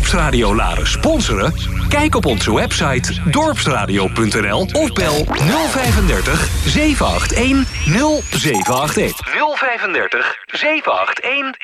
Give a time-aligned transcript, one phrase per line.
[0.00, 0.54] Dorpsradio
[0.86, 1.54] sponsoren?
[1.88, 9.20] Kijk op onze website dorpsradio.nl of bel 035 781 0781.
[9.56, 11.56] 035 781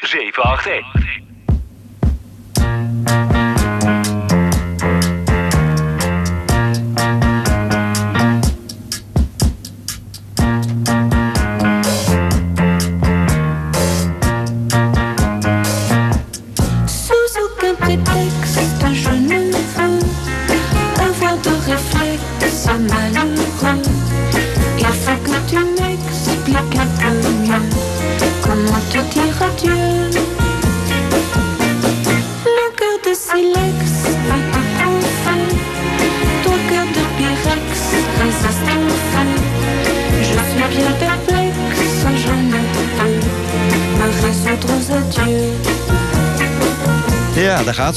[0.00, 1.27] 0781.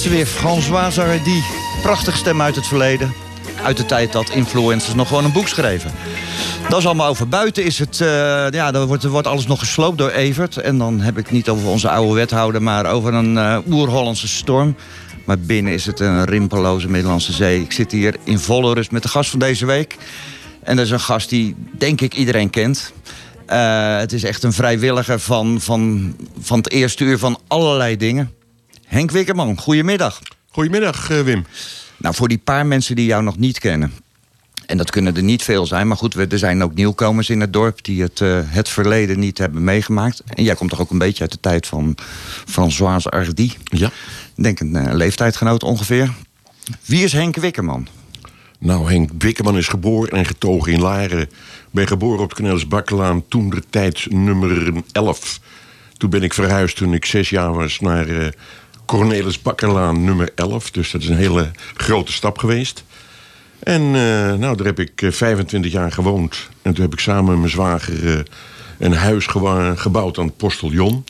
[0.09, 0.25] Weer.
[0.25, 1.39] Françoise Hardy.
[1.81, 3.13] Prachtige stem uit het verleden.
[3.63, 5.91] Uit de tijd dat influencers nog gewoon een boek schreven.
[6.69, 7.27] Dat is allemaal over.
[7.27, 8.07] Buiten is het, uh,
[8.49, 10.57] ja, dan wordt, wordt alles nog gesloopt door Evert.
[10.57, 14.75] En dan heb ik niet over onze oude wethouder, maar over een uh, oer-Hollandse storm.
[15.25, 17.61] Maar binnen is het een rimpeloze Middellandse Zee.
[17.61, 19.97] Ik zit hier in volle rust met de gast van deze week.
[20.63, 22.93] En dat is een gast die, denk ik, iedereen kent.
[23.49, 28.31] Uh, het is echt een vrijwilliger van, van, van het eerste uur van allerlei dingen.
[28.91, 30.21] Henk Wikkerman, goedemiddag.
[30.49, 31.45] Goedemiddag, Wim.
[31.97, 33.93] Nou, voor die paar mensen die jou nog niet kennen.
[34.65, 35.87] En dat kunnen er niet veel zijn.
[35.87, 39.37] Maar goed, er zijn ook nieuwkomers in het dorp die het, uh, het verleden niet
[39.37, 40.23] hebben meegemaakt.
[40.33, 41.95] En jij komt toch ook een beetje uit de tijd van
[42.45, 43.51] Françoise Hardy.
[43.63, 43.91] Ja.
[44.35, 46.11] Denk een uh, leeftijdsgenoot ongeveer.
[46.85, 47.87] Wie is Henk Wikkerman?
[48.59, 51.29] Nou, Henk Wikkerman is geboren en getogen in Laren.
[51.69, 55.39] Ben geboren op de Cornelis Bakkelaan, toen de tijd nummer 11.
[55.97, 58.27] Toen ben ik verhuisd toen ik zes jaar was naar uh,
[58.91, 60.71] Cornelis Bakkerlaan nummer 11.
[60.71, 62.83] Dus dat is een hele grote stap geweest.
[63.59, 66.49] En uh, nou, daar heb ik 25 jaar gewoond.
[66.61, 68.19] En toen heb ik samen met mijn zwager uh,
[68.79, 69.27] een huis
[69.75, 71.05] gebouwd aan het Postillon.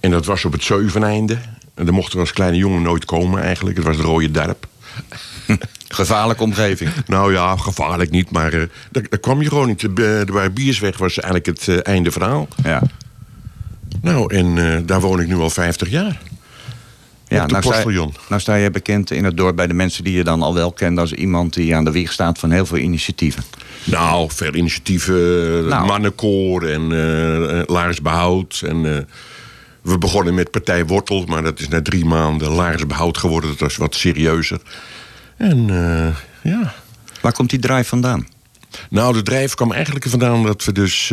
[0.00, 1.38] En dat was op het Zeuveneinde.
[1.74, 3.76] En daar mochten we als kleine jongen nooit komen eigenlijk.
[3.76, 4.66] Het was de Rode Darp.
[5.88, 6.90] Gevaarlijke omgeving.
[7.06, 9.80] nou ja, gevaarlijk niet, maar uh, daar, daar, kwam je gewoon niet.
[9.80, 12.48] De, de waar Biersweg was eigenlijk het einde verhaal.
[12.62, 12.82] Ja.
[14.02, 16.20] Nou, en daar woon ik nu al 50 jaar.
[17.28, 20.12] Ja, nou sta, je, nou sta je bekend in het dorp bij de mensen die
[20.12, 20.98] je dan al wel kent...
[20.98, 23.42] als iemand die aan de wieg staat van heel veel initiatieven.
[23.84, 25.14] Nou, veel initiatieven.
[25.66, 25.86] Nou.
[25.86, 28.62] Mannenkoor en uh, Laars Behoud.
[28.66, 28.98] En, uh,
[29.82, 33.50] we begonnen met Partij Wortel, maar dat is na drie maanden Laars Behoud geworden.
[33.50, 34.60] Dat was wat serieuzer.
[35.36, 36.74] En uh, ja.
[37.20, 38.26] Waar komt die drijf vandaan?
[38.90, 41.08] Nou, de drijf kwam eigenlijk vandaan dat we dus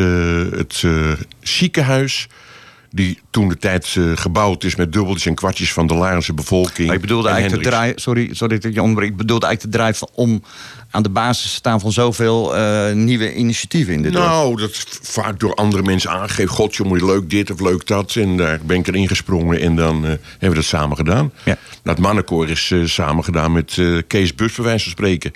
[0.52, 0.84] het
[1.40, 2.28] ziekenhuis
[2.96, 6.88] die toen de tijd uh, gebouwd is met dubbeltjes en kwartjes van de Laarse bevolking.
[6.88, 9.78] Maar ik bedoelde eigenlijk de drijf, sorry, sorry dat ik je onderbreek, ik bedoelde eigenlijk
[9.78, 10.44] de drijf om
[10.92, 14.60] aan de basis te staan van zoveel uh, nieuwe initiatieven in dit Nou, dorp.
[14.60, 16.50] dat is vaak door andere mensen aangegeven.
[16.56, 18.16] God, je leuk dit of leuk dat.
[18.16, 21.32] En daar ben ik erin gesprongen en dan uh, hebben we dat samen gedaan.
[21.44, 21.58] Ja.
[21.84, 25.32] Het mannenkoor is samen gedaan met Kees Bus, bij wijze van spreken.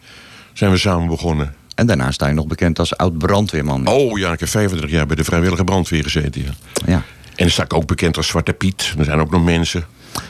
[0.54, 1.56] Zijn we samen begonnen.
[1.76, 3.88] En daarna sta je nog bekend als oud brandweerman.
[3.88, 6.42] Oh ja, ik heb 35 jaar bij de vrijwillige brandweer gezeten.
[6.42, 6.52] Ja.
[6.86, 7.04] ja.
[7.40, 8.94] En dan sta ik ook bekend als Zwarte Piet.
[8.98, 9.86] Er zijn ook nog mensen.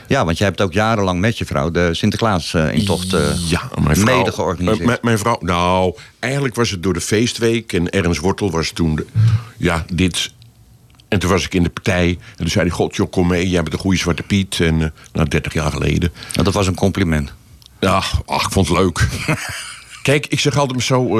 [0.06, 4.16] Ja, want jij hebt ook jarenlang met je vrouw de Sinterklaas-intocht uh, ja, mijn vrouw,
[4.18, 4.88] mede georganiseerd.
[4.88, 7.72] Uh, mijn vrouw, nou, eigenlijk was het door de feestweek.
[7.72, 9.06] En Ernst Wortel was toen, de,
[9.56, 10.32] ja, dit...
[11.08, 12.08] En toen was ik in de partij.
[12.08, 13.48] En toen zei hij, god joh, kom mee.
[13.48, 14.60] Jij bent een goede Zwarte Piet.
[14.60, 16.12] En uh, nou, 30 jaar geleden.
[16.32, 17.32] Nou, dat was een compliment.
[17.80, 19.08] Ja, ach, ik vond het leuk.
[20.02, 21.18] Kijk, ik zeg altijd zo...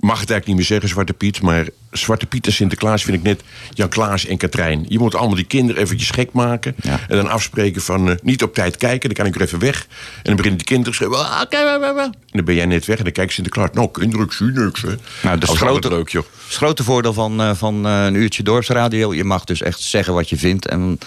[0.00, 1.42] mag het eigenlijk niet meer zeggen, Zwarte Piet.
[1.42, 3.42] Maar Zwarte Piet en Sinterklaas vind ik net
[3.74, 4.84] Jan Klaas en Katrijn.
[4.88, 6.74] Je moet allemaal die kinderen eventjes gek maken.
[6.82, 7.00] Ja.
[7.08, 9.08] En dan afspreken van uh, niet op tijd kijken.
[9.08, 9.86] Dan kan ik er even weg.
[10.16, 11.18] En dan beginnen die kinderen te schreeuwen.
[11.18, 12.98] Ah, en dan ben jij net weg.
[12.98, 13.68] En dan kijkt Sinterklaas.
[13.72, 14.82] Nou, kinderen, ik zie niks.
[14.82, 14.94] Hè.
[15.22, 16.24] Nou, dat is grote leuk, joh.
[16.48, 19.14] Het grote voordeel van, uh, van uh, een uurtje dorpsradio.
[19.14, 20.68] Je mag dus echt zeggen wat je vindt.
[20.68, 20.98] En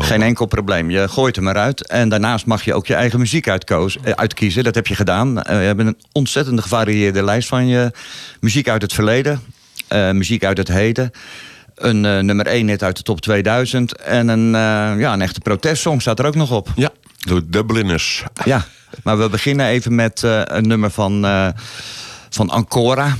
[0.00, 0.90] geen enkel probleem.
[0.90, 1.86] Je gooit hem eruit.
[1.86, 4.64] En daarnaast mag je ook je eigen muziek uitkoos, uitkiezen.
[4.64, 5.34] Dat heb je gedaan.
[5.34, 7.90] we hebben een ontzettend gevarieerde lijst van je
[8.40, 9.40] muziek uit het verleden.
[9.92, 11.10] Uh, muziek uit het heden.
[11.74, 13.96] Een uh, nummer 1 net uit de top 2000.
[13.96, 16.68] En een, uh, ja, een echte protestsong staat er ook nog op.
[16.76, 18.24] Ja, de Dubliners.
[18.44, 18.66] Ja,
[19.02, 21.26] maar we beginnen even met een nummer van,
[22.30, 23.16] van Ancora.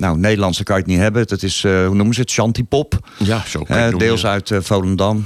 [0.00, 1.26] Nou, Nederlandse kan je het niet hebben.
[1.26, 3.08] Dat is, hoe noemen ze het, Chantipop.
[3.18, 5.24] Ja, zo kan je Deels noemen, uit Volendam.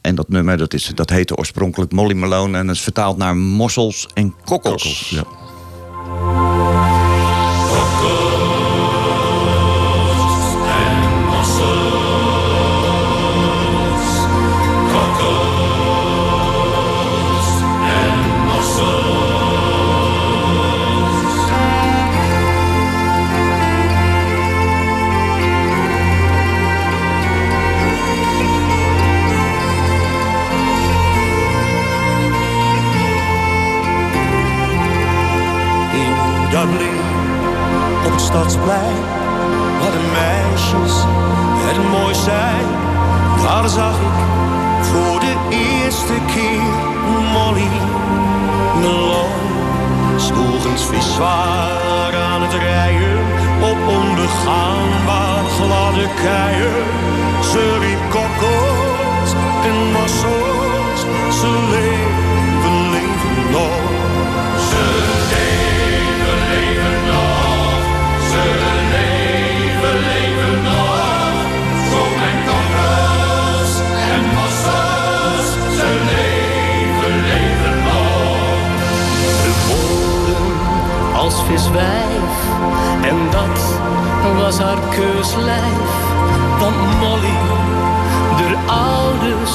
[0.00, 2.58] En dat nummer dat is, dat heette oorspronkelijk Molly Malone.
[2.58, 4.82] En dat is vertaald naar mossels en kokkels.
[4.82, 6.97] kokkels ja.
[38.48, 39.02] Stadsplein,
[39.80, 40.94] waar de meisjes
[41.66, 42.66] het mooi zijn.
[43.42, 44.18] Daar zag ik
[44.80, 46.72] voor de eerste keer
[47.32, 47.70] Molly
[48.80, 49.36] Melon.
[50.16, 53.18] Schoegens viswaar aan het rijden
[53.60, 56.76] op onbegaanbaar gladde keien.
[57.50, 59.30] Ze riep kokkels
[59.68, 61.00] en mossels,
[61.40, 63.80] ze leven, leven nog.
[64.68, 64.84] Ze
[65.32, 67.07] leven, leven
[83.02, 83.80] en dat
[84.36, 85.88] was haar keuslijf.
[86.58, 87.38] Want Molly,
[88.36, 89.54] de ouders,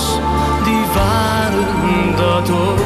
[0.63, 2.79] die waren dat ook.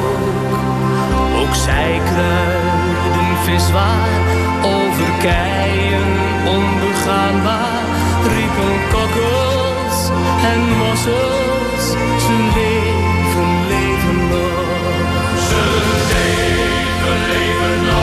[1.41, 4.19] Ook zij kruiden viswaar,
[4.63, 6.07] over keien
[6.47, 7.85] onbegaanbaar.
[8.35, 10.09] Riepen kokkels
[10.51, 11.85] en mossels,
[12.25, 15.39] ze leven, leven nog.
[15.47, 15.61] Ze
[16.11, 17.96] leven, leven nog.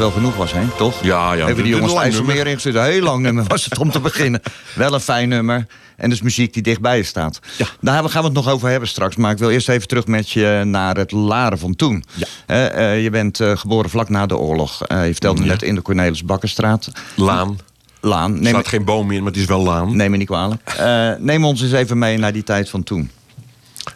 [0.00, 0.62] Wel genoeg was, hè?
[0.76, 1.02] toch?
[1.02, 1.48] Ja, ja.
[1.48, 2.74] Even die jongens IJsselmeer ingezet.
[2.74, 4.40] Een heel lang nummer was het om te beginnen.
[4.74, 5.66] Wel een fijn nummer.
[5.96, 7.40] En dus muziek die dichtbij je staat.
[7.58, 7.66] Ja.
[7.80, 9.16] Daar gaan we het nog over hebben straks.
[9.16, 12.04] Maar ik wil eerst even terug met je naar het Laren van toen.
[12.46, 12.70] Ja.
[12.70, 14.82] Eh, je bent eh, geboren vlak na de oorlog.
[14.86, 15.48] Eh, je vertelde Ja.
[15.48, 16.92] net in de Cornelis Bakkerstraat.
[17.16, 17.58] Laan.
[18.00, 18.34] Laan.
[18.34, 19.96] Er Neem, staat geen boom in, maar het is wel laan.
[19.96, 20.62] neem me niet kwalijk.
[21.18, 23.10] Neem ons eens even mee naar die tijd van toen.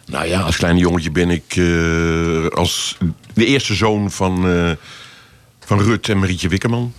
[0.05, 1.59] Nou ja, als klein jongetje ben ik
[2.55, 2.97] als
[3.33, 4.45] de eerste zoon van,
[5.65, 6.93] van Rut en Marietje Wikkerman.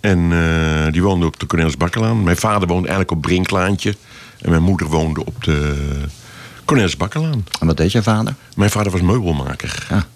[0.00, 2.22] En eh, die woonden op de Cornelis Bakkerlaan.
[2.22, 3.96] Mijn vader woonde eigenlijk op Brinklaantje.
[4.40, 5.74] En mijn moeder woonde op de
[6.64, 7.44] Cornelis Bakkerlaan.
[7.60, 8.34] En wat deed je vader?
[8.56, 9.86] Mijn vader was meubelmaker.
[9.88, 10.06] Ja.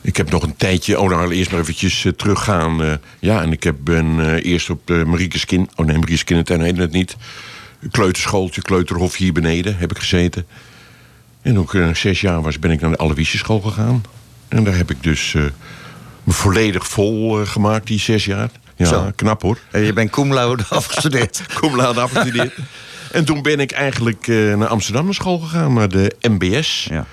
[0.00, 1.00] Ik heb nog een tijdje...
[1.00, 2.82] Oh, nou, eerst maar eventjes eh, teruggaan.
[2.82, 5.70] eh, ja, en ik heb, ben eerst op de Mariekes Kind...
[5.76, 7.16] Oh nee, Mariekes Kindertuin heette het niet.
[7.90, 10.46] Kleuterschooltje, kleuterhof hier beneden heb ik gezeten.
[11.42, 14.02] En ook zes jaar was, ben ik naar de Aloysiusschool gegaan.
[14.48, 15.36] En daar heb ik dus
[16.32, 18.50] volledig vol eh, gemaakt, die zes jaar.
[18.76, 19.10] Ja, Zo.
[19.16, 19.58] knap hoor.
[19.70, 20.32] Eh, je bent cum
[20.68, 21.42] afgestudeerd.
[21.76, 22.54] Laat afgestudeerd.
[23.12, 26.86] en toen ben ik eigenlijk eh, naar Amsterdam naar school gegaan, naar de MBS.
[26.90, 27.06] ja.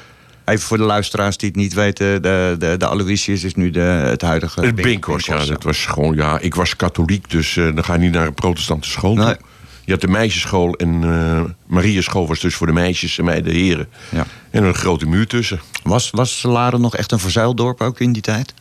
[0.45, 2.21] Even voor de luisteraars die het niet weten.
[2.21, 4.61] De, de, de Aloysius is nu de, het huidige...
[4.61, 7.93] Het Bink- Binkhorst, ja, dat was gewoon, ja, ik was katholiek, dus eh, dan ga
[7.93, 9.15] je niet naar een protestante school.
[9.15, 9.35] Nee.
[9.85, 13.51] Je had de meisjesschool en eh Marieschool was dus voor de meisjes en mij de
[13.51, 13.87] heren.
[14.09, 14.25] Ja.
[14.51, 15.59] En een grote muur tussen.
[15.83, 18.53] Was, was Laren nog echt een verzuildorp ook in die tijd?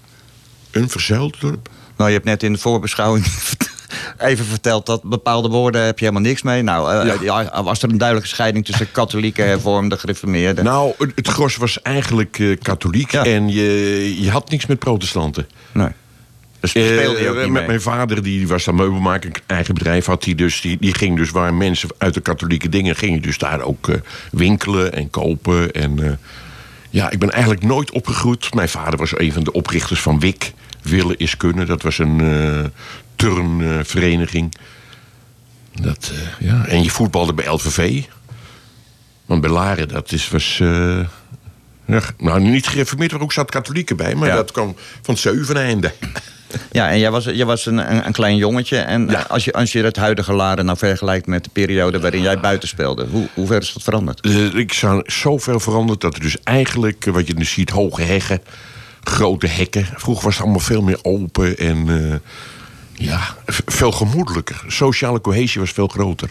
[0.74, 1.68] Een verzuild dorp.
[1.96, 3.24] Nou, je hebt net in de voorbeschouwing
[4.18, 6.62] even verteld dat bepaalde woorden heb je helemaal niks mee.
[6.62, 7.62] Nou, eh, ja.
[7.62, 10.64] was er een duidelijke scheiding tussen katholieken, hervormden, gereformeerden?
[10.64, 13.24] Nou, het- gros was eigenlijk eh, katholiek Ja.
[13.24, 15.46] en je, je had niks met protestanten.
[15.72, 15.88] nee.
[16.60, 17.66] Dus Eh, met mee?
[17.66, 20.60] mijn vader, die was dan meubelmaker, eigen bedrijf had hij dus.
[20.60, 23.96] Die, die ging dus waar mensen uit de katholieke dingen gingen, dus daar ook eh,
[24.30, 25.72] winkelen en kopen.
[25.72, 26.12] En eh,
[26.90, 28.54] ja, ik ben eigenlijk nooit opgegroeid.
[28.54, 30.52] Mijn vader was een van de oprichters van WIC,
[30.84, 31.66] Willen is Kunnen.
[31.66, 32.64] Dat was een eh
[33.16, 34.54] turnvereniging.
[35.80, 36.66] dat, eh, ja.
[36.66, 38.02] En je voetbalde bij LVV.
[39.26, 40.58] Want bij Laren, dat is, was.
[40.60, 40.98] eh,
[41.86, 44.14] ja, nou, niet gereformeerd, maar ook zat katholieken bij.
[44.14, 44.34] Maar Ja.
[44.34, 45.92] dat kwam van het Zeveneinde.
[46.72, 48.76] Ja, en jij was, jij was een, een, klein jongetje.
[48.78, 49.20] En Ja.
[49.28, 52.68] als, je, als je het huidige Laren nou vergelijkt met de periode waarin jij buiten
[52.68, 54.20] speelde, hoe, hoe ver is dat veranderd?
[54.20, 58.42] Eh, ik zou zoveel veranderd dat er dus eigenlijk, wat je nu ziet, hoge heggen,
[59.08, 59.86] grote hekken.
[59.94, 62.18] Vroeger was het allemaal veel meer open en eh,
[63.06, 63.20] ja,
[63.66, 64.64] veel gemoedelijker.
[64.66, 66.30] Sociale cohesie was veel groter.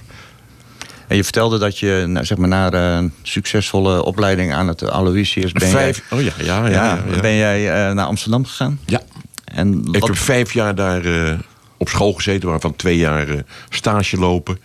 [1.07, 5.51] En je vertelde dat je nou, zeg maar, na een succesvolle opleiding aan het Aloysius
[5.51, 6.69] ben Vijf, oh ja, ja, ja.
[6.69, 8.79] jij, ja, ben jij eh, naar Amsterdam gegaan.
[8.85, 9.01] Ja.
[9.45, 11.39] En Ik heb vijf jaar daar eh,
[11.77, 14.55] op school gezeten, waarvan twee jaar stage lopen.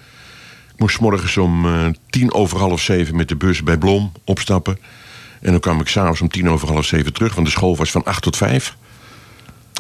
[0.73, 1.67] Ik moest morgens om
[2.11, 4.79] tien over half zeven met de bus bij Blom opstappen.
[5.41, 7.91] En dan kwam ik s'avonds om tien over half zeven terug, want de school was
[7.91, 8.77] van acht tot vijf.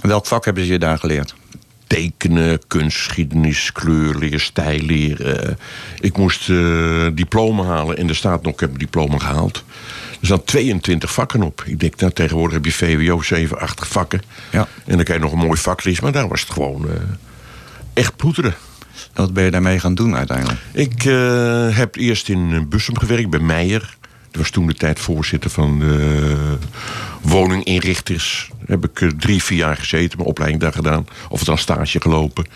[0.02, 1.34] welk vak hebben ze je daar geleerd?
[1.88, 5.56] tekenen, kunstgeschiedenis, kleurleer, stijlleer.
[6.00, 9.64] ik moest eh, diploma halen en er staat nog, ik heb een diploma gehaald.
[10.20, 11.62] Er staan 22 vakken op.
[11.66, 14.22] Ik denk, nou, tegenwoordig heb je VWO 7, 8 vakken.
[14.50, 14.68] Ja.
[14.84, 16.94] En dan kan je nog een mooi vak lezen, maar daar was het gewoon eh,
[17.92, 18.54] echt ploeteren.
[19.12, 20.60] En wat ben je daarmee gaan doen uiteindelijk?
[20.72, 23.96] Ik eh, heb eerst in Bussum gewerkt bij Meijer.
[24.30, 26.37] Dat was toen de tijd voorzitter van de
[27.23, 28.50] woninginrichters.
[28.58, 31.06] Daar heb ik eh, drie, vier jaar gezeten, mijn opleiding daar gedaan.
[31.28, 32.47] Of al stage gelopen.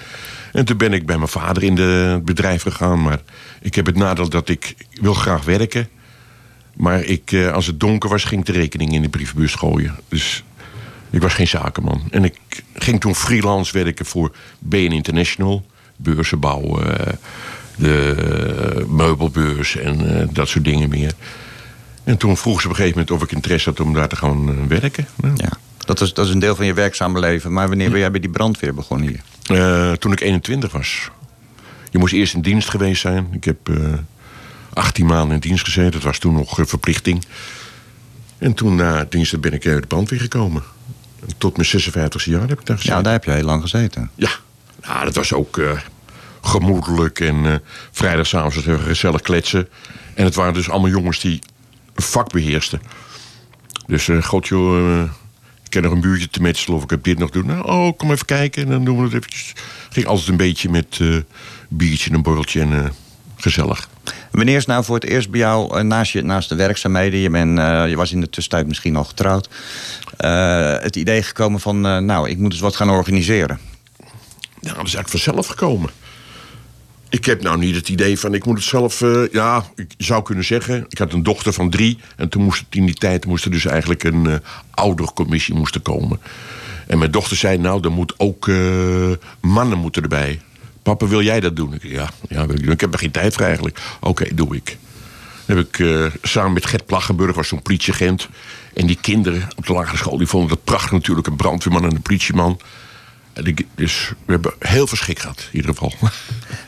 [0.53, 3.03] En toen ben ik bij mijn vader in het bedrijf gegaan.
[3.03, 3.21] Maar
[3.61, 5.89] ik heb het nadeel dat ik wil graag werken.
[6.77, 9.99] Maar ik, eh, als het donker was, ging ik de rekening in de brievenbus gooien.
[10.09, 10.45] Dus
[11.11, 12.03] ik was geen zakenman.
[12.11, 12.39] En ik
[12.75, 15.67] ging toen freelance werken voor BN International.
[15.97, 17.13] Beurzen bouwen, eh,
[17.77, 21.13] de meubelbeurs en dat soort dingen meer.
[22.05, 24.17] En toen vroeg ze op een gegeven moment of ik interesse had om daar te
[24.17, 25.07] gaan eh, werken.
[25.17, 25.49] Nou, Ja.
[25.79, 27.53] Dat is, dat is een deel van je werkzame leven.
[27.53, 29.21] Maar wanneer ben jij bij die brandweer begonnen hier?
[29.59, 31.11] Eh, toen ik 21 was.
[31.91, 33.29] Je moest eerst in dienst geweest zijn.
[33.33, 33.77] Ik heb eh
[34.73, 35.93] 18 maanden in dienst gezeten.
[35.93, 37.25] Dat was toen nog eh, verplichting.
[38.39, 40.63] En toen na dienst ben ik uit de brandweer gekomen.
[41.39, 42.97] Tot mijn 56e jaar heb ik daar gezeten.
[42.97, 44.11] Ja, daar heb je heel lang gezeten.
[44.15, 44.31] Ja,
[44.83, 45.71] nou, dat was ook eh,
[46.43, 47.21] gemoedelijk.
[47.21, 47.55] En eh
[47.91, 49.69] vrijdagavond gezellig kletsen.
[50.15, 51.43] En het waren dus allemaal jongens die
[51.95, 52.83] vak beheersten.
[53.87, 55.03] Dus eh god joh, eh,
[55.65, 57.47] ik ken nog een buurtje te metselen of ik heb dit nog doen.
[57.47, 59.53] Nou, oh, kom even kijken en dan doen we het eventjes.
[59.91, 61.17] Ging altijd een beetje met eh
[61.69, 62.93] biertje en een borreltje en
[63.37, 63.89] gezellig.
[64.31, 67.21] Wanneer is nou voor het eerst bij jou, naast, je, naast de werkzaamheden...
[67.21, 67.59] Je, bent,
[67.91, 69.49] je was in de tussentijd misschien al getrouwd...
[70.83, 73.59] het idee gekomen van, nou, ik moet eens wat gaan organiseren.
[74.61, 75.91] Ja, dat is eigenlijk vanzelf gekomen.
[77.13, 79.03] Ik heb nou niet het idee van, ik moet het zelf...
[79.03, 81.99] eh, ja, ik zou kunnen zeggen, ik had een dochter van drie...
[82.17, 84.37] en toen moest in die tijd moest er dus eigenlijk een eh
[84.71, 86.21] oudercommissie moest er komen.
[86.87, 90.41] En mijn dochter zei, nou, er moet ook eh, mannen moeten erbij.
[90.83, 91.75] Papa, wil jij dat doen?
[91.75, 92.73] Ik, ja, ja, wil ik doen.
[92.73, 93.81] Ik heb er geen tijd voor eigenlijk.
[94.01, 94.77] Oké, doe ik.
[95.47, 95.87] Dan heb ik
[96.23, 98.29] samen met Gert Plaggenburg, was zo'n politieagent...
[98.75, 101.27] en die kinderen op de lagere school, die vonden dat prachtig natuurlijk...
[101.27, 102.61] een brandweerman en een politieman...
[103.75, 105.93] Dus we hebben heel veel schik gehad, in ieder geval.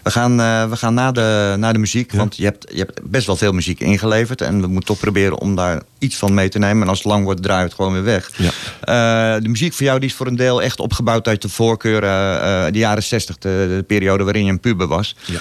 [0.03, 3.11] We gaan, eh, we gaan na, de, na de muziek, want je hebt, je hebt
[3.11, 4.41] best wel veel muziek ingeleverd...
[4.41, 6.83] en we moeten toch proberen om daar iets van mee te nemen.
[6.83, 8.31] En als het lang wordt, draai je het gewoon weer weg.
[8.37, 8.51] Ja.
[8.81, 12.03] Eh, de muziek voor jou die is voor een deel echt opgebouwd uit de voorkeur...
[12.03, 15.17] eh, de jaren 60, de, de periode waarin je een puber was.
[15.25, 15.39] Ja.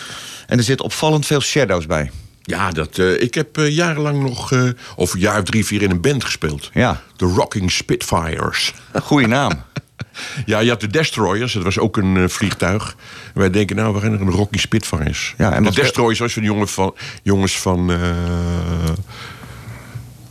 [0.47, 2.11] En er zit opvallend veel shadows bij.
[2.41, 4.53] Ja, dat, ik heb jarenlang nog,
[4.95, 6.69] of een jaar of drie, vier in een band gespeeld.
[6.73, 7.01] Ja.
[7.15, 8.73] De Rocking Spitfires.
[9.01, 9.51] Goeie naam.
[10.45, 12.95] Ja, je had de Destroyers, dat was ook een eh, vliegtuig.
[13.33, 15.33] En wij denken, nou, we gaan naar een Rocking Spitfires.
[15.37, 17.91] Ja, en de Destroyers was van jongen van, jongens van...
[17.91, 17.99] eh,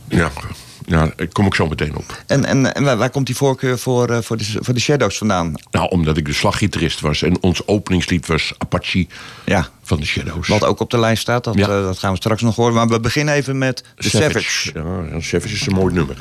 [0.07, 0.31] ja,
[0.85, 2.23] ja, daar kom ik zo meteen op.
[2.27, 5.53] En, en, en waar, komt die voorkeur voor, eh, voor, de, voor de shadows vandaan?
[5.71, 7.21] Nou, omdat ik de slaggitarist was.
[7.21, 9.07] En ons openingslied was Apache
[9.45, 9.67] Ja.
[9.83, 10.47] van de Shadows.
[10.47, 11.67] Wat ook op de lijst staat, dat, Ja.
[11.67, 12.73] dat gaan we straks nog horen.
[12.73, 14.71] Maar we beginnen even met The Savage.
[14.73, 16.15] Ja, ja, Savage is een mooi nummer.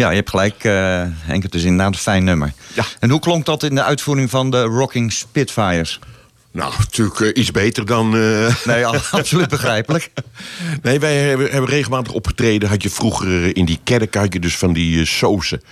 [0.00, 0.72] Ja, je hebt gelijk, uh,
[1.06, 1.42] Henk.
[1.42, 2.52] Het is inderdaad een fijn nummer.
[2.74, 2.84] Ja.
[2.98, 5.98] En hoe klonk dat in de uitvoering van de Rocking Spitfires?
[6.50, 8.16] Nou, natuurlijk uh, iets beter dan...
[8.16, 8.54] Uh...
[8.64, 10.10] Nee, absoluut begrijpelijk.
[10.82, 12.68] nee, wij hebben, hebben, regelmatig opgetreden.
[12.68, 15.62] Had je vroeger in die kerk had je dus van die uh, sozen.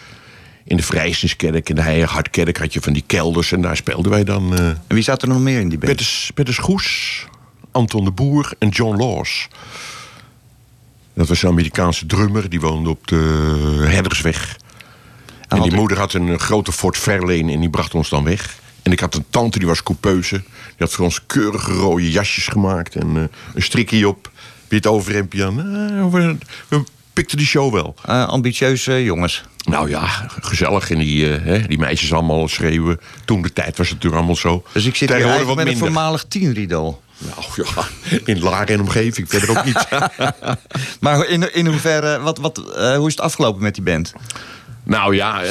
[0.64, 3.52] In de Vrijsenskerk, in de Heijerhartkerk had je van die kelders.
[3.52, 4.58] En daar speelden wij dan...
[4.58, 5.90] En wie zat er nog meer in die band?
[5.92, 7.24] Petters, Petters Goes,
[7.72, 9.48] Anton de Boer en John Laws.
[11.18, 12.50] Dat was een Amerikaanse drummer.
[12.50, 14.57] Die woonde op de Herdersweg.
[15.48, 18.59] En die moeder had een grote Ford Fairlane en die bracht ons dan weg.
[18.83, 20.37] En ik had een tante, die was coupeuse.
[20.37, 22.94] Die had voor ons keurige rode jasjes gemaakt.
[22.94, 23.22] En uh,
[23.54, 24.31] een strikje op,
[24.68, 25.59] wit overhemdje aan.
[25.59, 26.37] Uh, we,
[26.68, 27.94] we pikten die show wel.
[28.09, 29.44] Uh, ambitieuze jongens.
[29.64, 30.07] Nou ja,
[30.40, 30.90] gezellig.
[30.90, 33.00] En die, hè, die meisjes allemaal schreeuwen.
[33.24, 34.64] Toen de tijd was het natuurlijk allemaal zo.
[34.72, 35.72] Dus ik zit hier eigenlijk met minder.
[35.72, 37.02] een voormalig tienriedel.
[37.18, 37.87] Nou ja,
[38.24, 39.88] in Laren en omgeving, verder ook niet.
[41.00, 42.57] maar in, in hoeverre, wat, wat,
[42.96, 44.12] hoe is het afgelopen met die band?
[44.83, 45.42] Nou ja,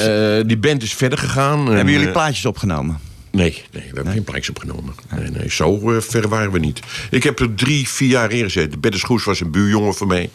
[0.42, 1.58] die band is verder gegaan.
[1.58, 2.98] Hebben en, jullie plaatjes opgenomen?
[3.30, 4.14] Nee, nee, we hebben nee?
[4.14, 4.94] geen plaatjes opgenomen.
[5.16, 6.80] Nee, nee, zo uh, ver waren we niet.
[7.10, 8.80] Ik heb er drie, vier jaar in gezeten.
[8.80, 10.30] Bettes Goes was een buurjongen van mij.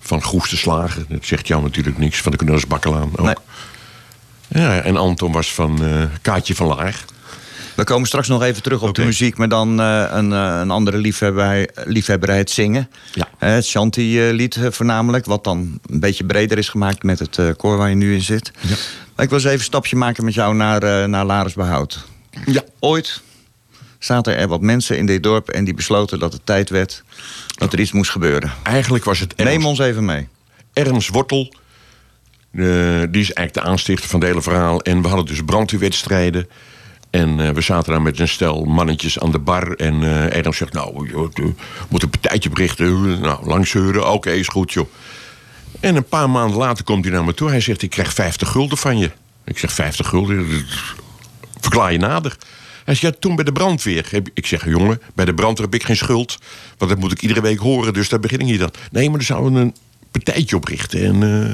[0.00, 1.06] Van Goes te Slagen.
[1.08, 2.20] Dat zegt jou natuurlijk niks.
[2.20, 3.24] Van de Cornelis Bakkelaan ook.
[3.26, 3.34] Nee.
[4.48, 5.80] Ja, en Anton was van
[6.22, 7.04] Kaatje van Laag.
[7.76, 9.04] We komen straks nog even terug op okay.
[9.04, 12.90] de muziek, maar dan uh, een, uh, een andere liefhebberij, liefhebberij het zingen.
[13.14, 13.28] Ja.
[13.40, 17.88] Uh, het Shanti-lied voornamelijk, wat dan een beetje breder is gemaakt met het koor waar
[17.88, 18.50] je nu in zit.
[18.60, 18.76] Ja.
[19.14, 22.06] Maar ik wil eens even een stapje maken met jou naar, naar Larisbehoud.
[22.46, 22.62] Ja.
[22.78, 23.22] Ooit
[23.98, 27.02] zaten er wat mensen in dit dorp en die besloten dat het tijd werd
[27.56, 28.52] dat er iets moest gebeuren.
[28.62, 30.28] Eigenlijk was het Ernst, Neem ons even mee.
[30.72, 31.54] Ernst Wortel,
[32.50, 34.80] die is eigenlijk de aanstichter van het hele verhaal.
[34.80, 36.48] En we hadden dus brandweerwedstrijden.
[37.12, 39.72] En uh, we zaten daar met een stel mannetjes aan de bar.
[39.72, 41.54] En uh, zegt, nou, joh, we
[41.88, 43.20] moeten een partijtje berichten.
[43.20, 44.88] Nou, langzeuren, oké, is goed, joh.
[45.80, 47.48] En een paar maanden later komt hij naar me toe.
[47.48, 49.10] Hij zegt, ik krijg 50 gulden van je.
[49.44, 50.66] Ik zeg, 50 gulden?
[51.60, 52.36] Verklaar je nader.
[52.84, 54.22] Hij zegt, ja, toen bij de brandweer.
[54.34, 56.38] Ik zeg, jongen, bij de brandweer heb ik geen schuld.
[56.78, 58.70] Want dat moet ik iedere week horen, dus daar begin ik niet aan.
[58.90, 59.74] Nee, maar dan zouden we een
[60.10, 61.04] partijtje oprichten.
[61.04, 61.22] En...
[61.22, 61.50] Uh,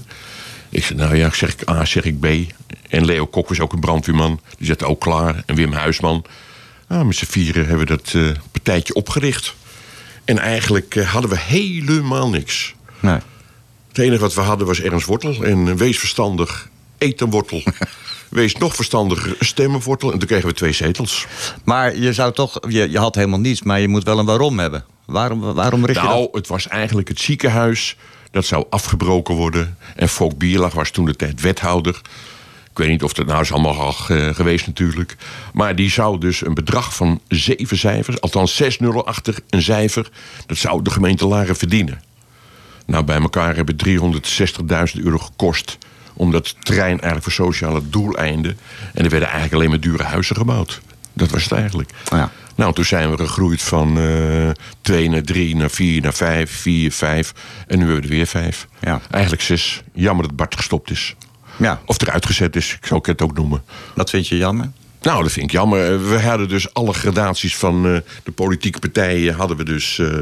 [0.69, 2.27] ik zeg, nou ja, zeg ik A, zeg ik B.
[2.89, 4.41] En Leo Kok was ook een brandweerman.
[4.59, 5.43] Die zette ook klaar.
[5.47, 6.25] En Wim Huisman.
[6.89, 9.55] Nou, met z'n vieren hebben we dat uh, partijtje opgericht.
[10.25, 12.75] En eigenlijk uh, hadden we helemaal niks.
[13.01, 13.19] Nee.
[13.89, 15.45] Het enige wat we hadden was Ernst Wortel.
[15.45, 17.63] En wees verstandig, eet een wortel.
[18.29, 20.13] wees nog verstandiger, stem een wortel.
[20.13, 21.27] En toen kregen we twee zetels.
[21.65, 24.59] Maar je zou toch, je, je had helemaal niets, maar je moet wel een waarom
[24.59, 24.85] hebben.
[25.05, 26.35] Waarom, waarom richt nou, je dat?
[26.35, 27.97] het was eigenlijk het ziekenhuis
[28.39, 29.77] dat zou afgebroken worden.
[29.97, 32.01] En Fok Bierlag was toen de tijd wethouder.
[32.71, 33.93] Ik weet niet of dat nou is allemaal al
[34.33, 35.17] geweest natuurlijk.
[35.53, 38.21] Maar die zou dus een bedrag van zeven cijfers...
[38.21, 40.11] althans zes nullen achter een cijfer...
[40.47, 42.03] dat zou de gemeente Laren verdienen.
[42.87, 45.79] Nou, bij elkaar hebben 360.000 euro gekost...
[46.15, 48.59] om dat terrein eigenlijk voor sociale doeleinden...
[48.95, 50.81] en er werden eigenlijk alleen maar dure huizen gebouwd.
[51.13, 51.91] Dat was het eigenlijk.
[52.11, 52.31] Ja.
[52.59, 56.93] Nou, toen zijn we gegroeid van uh, 2 naar 3 naar 4 naar 5, 4,
[56.93, 57.33] 5.
[57.67, 58.67] En nu hebben we er weer 5.
[58.81, 59.01] Ja.
[59.11, 59.83] Eigenlijk 6.
[59.93, 61.15] Jammer dat Bart gestopt is.
[61.57, 61.81] Ja.
[61.87, 63.63] Of eruit gezet is, ik zou het ook noemen.
[63.95, 64.71] Dat vind je jammer?
[65.03, 66.09] Nou, dat vind ik jammer.
[66.09, 69.35] We hadden dus alle gradaties van uh, de politieke partijen...
[69.35, 70.17] hadden we dus uh,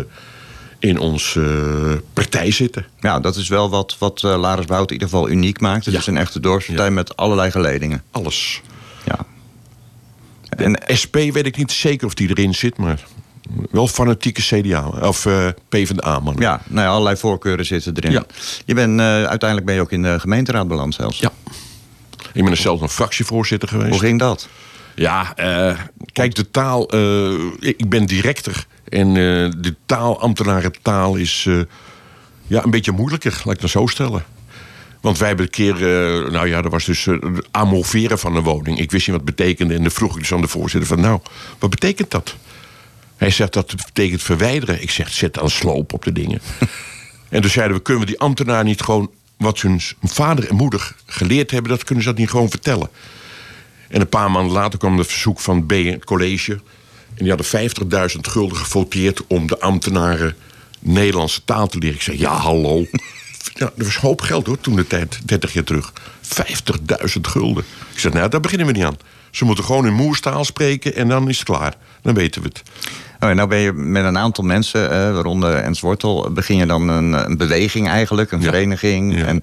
[0.78, 2.86] in onze uh, partij zitten.
[3.00, 5.84] Ja, dat is wel wat, wat uh, Larisbout in ieder geval uniek maakt.
[5.84, 6.00] Het Ja.
[6.00, 6.90] is een echte dorpspartij Ja.
[6.92, 8.02] met allerlei geledingen.
[8.10, 8.60] Alles.
[9.04, 9.18] Ja.
[10.48, 13.04] En SP weet ik niet zeker of die erin zit, maar
[13.70, 16.36] wel fanatieke CDA of eh PvdA man.
[16.38, 18.12] Ja, nou ja, allerlei voorkeuren zitten erin.
[18.12, 18.24] Ja.
[18.64, 21.18] Je bent, eh, uiteindelijk ben je ook in de gemeenteraad beland zelfs.
[21.18, 21.32] Ja.
[22.32, 23.90] Ik ben er zelfs nog fractievoorzitter geweest.
[23.90, 24.48] Hoe ging dat?
[24.94, 25.78] Ja, eh,
[26.12, 26.94] kijk, de taal.
[27.60, 28.66] ik ben directer.
[28.88, 31.48] En de taal, ambtenarentaal, is
[32.46, 34.24] ja, een beetje moeilijker, laat ik het zo stellen.
[35.06, 38.36] Want wij hebben een keer, eh, nou ja, dat was dus eh, het amoveren van
[38.36, 38.78] een woning.
[38.78, 39.74] Ik wist niet wat het betekende.
[39.74, 41.20] En dan vroeg ik dus aan de voorzitter van, nou,
[41.58, 42.36] wat betekent dat?
[43.16, 44.82] Hij zegt, dat betekent verwijderen.
[44.82, 46.40] Ik zeg, zet dan sloop op de dingen.
[47.28, 49.10] en toen zeiden we, kunnen we die ambtenaar niet gewoon...
[49.36, 51.70] wat hun vader en moeder geleerd hebben...
[51.70, 52.88] dat kunnen ze dat niet gewoon vertellen.
[53.88, 56.52] En een paar maanden later kwam het verzoek van B, het college.
[57.14, 57.70] En die hadden
[58.12, 60.36] 50.000 gulden gevoteerd om de ambtenaren
[60.78, 61.96] Nederlandse taal te leren.
[61.96, 62.86] Ik zei, ja, hallo.
[63.56, 65.92] Ja, dat was hoop geld hoor, toen de tijd, 30 jaar terug.
[66.22, 67.64] 50.000 gulden.
[67.92, 68.96] Ik zei, nou, daar beginnen we niet aan.
[69.30, 71.74] Ze moeten gewoon in moerstaal spreken en dan is het klaar.
[72.02, 72.62] Dan weten we het.
[73.20, 76.66] Oh, en nou ben je met een aantal mensen, eh, waaronder Ens Wortel, begin je
[76.66, 78.44] dan een, een beweging eigenlijk, een Ja.
[78.44, 79.18] vereniging.
[79.18, 79.24] Ja.
[79.24, 79.40] En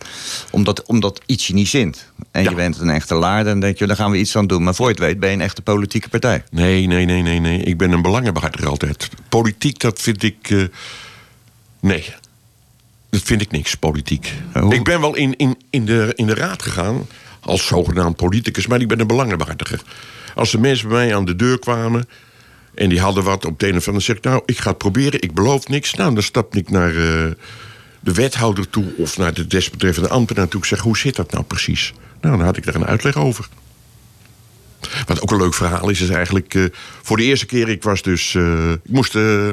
[0.51, 2.11] omdat, omdat iets je niet zint.
[2.31, 2.49] En Ja.
[2.49, 4.63] je bent een echte laarder, dan denk je, daar gaan we iets aan doen.
[4.63, 6.43] Maar voor je het weet ben je een echte politieke partij.
[6.51, 7.59] Nee, nee, nee, nee, nee.
[7.59, 9.09] Ik ben een belangenbehartiger altijd.
[9.29, 10.49] Politiek, dat vind ik...
[10.49, 10.63] eh,
[11.79, 12.13] nee.
[13.13, 14.33] Dat vind ik niks, politiek.
[14.69, 17.07] Ik ben wel in, in, in, de, in de raad gegaan
[17.39, 19.81] als zogenaamd politicus, maar ik ben een belangenbehartiger.
[20.35, 22.07] Als de mensen bij mij aan de deur kwamen
[22.75, 24.77] en die hadden wat op de een of andere, zeg ik, nou, ik ga het
[24.77, 25.93] proberen, ik beloof niks.
[25.93, 27.31] Nou, dan stap ik naar eh,
[27.99, 30.59] de wethouder toe of naar de desbetreffende ambtenaar toe.
[30.59, 31.93] Ik zeg, hoe zit dat nou precies?
[32.21, 33.47] Nou, dan had ik daar een uitleg over.
[35.05, 36.53] Wat ook een leuk verhaal is, is eigenlijk...
[36.53, 36.63] eh,
[37.01, 38.35] voor de eerste keer, ik was dus...
[38.35, 39.49] eh, ik moest uh,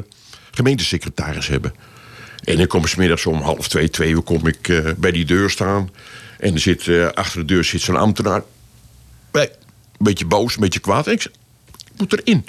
[0.51, 1.73] gemeentesecretaris hebben.
[2.43, 4.21] En kom ik 's middags om half twee, twee uur...
[4.21, 5.89] kom ik eh, bij die deur staan.
[6.39, 8.43] En er zit, eh, achter de deur zit zo'n ambtenaar.
[9.31, 9.47] Een
[9.97, 11.07] beetje boos, een beetje kwaad.
[11.07, 11.31] En ik zeg,
[11.93, 12.45] ik moet erin.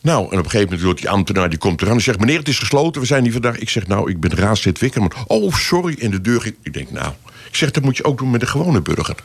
[0.00, 2.18] Nou, en op een gegeven moment wordt die ambtenaar die komt eraan en zegt...
[2.18, 3.58] meneer, het is gesloten, we zijn hier vandaag.
[3.58, 5.12] Ik zeg, nou, ik ben raadslid Wickerman.
[5.26, 6.54] Oh, sorry, en de deur ging...
[6.62, 7.12] Ik denk, nou...
[7.48, 9.16] Ik zeg, dat moet je ook doen met de gewone burger.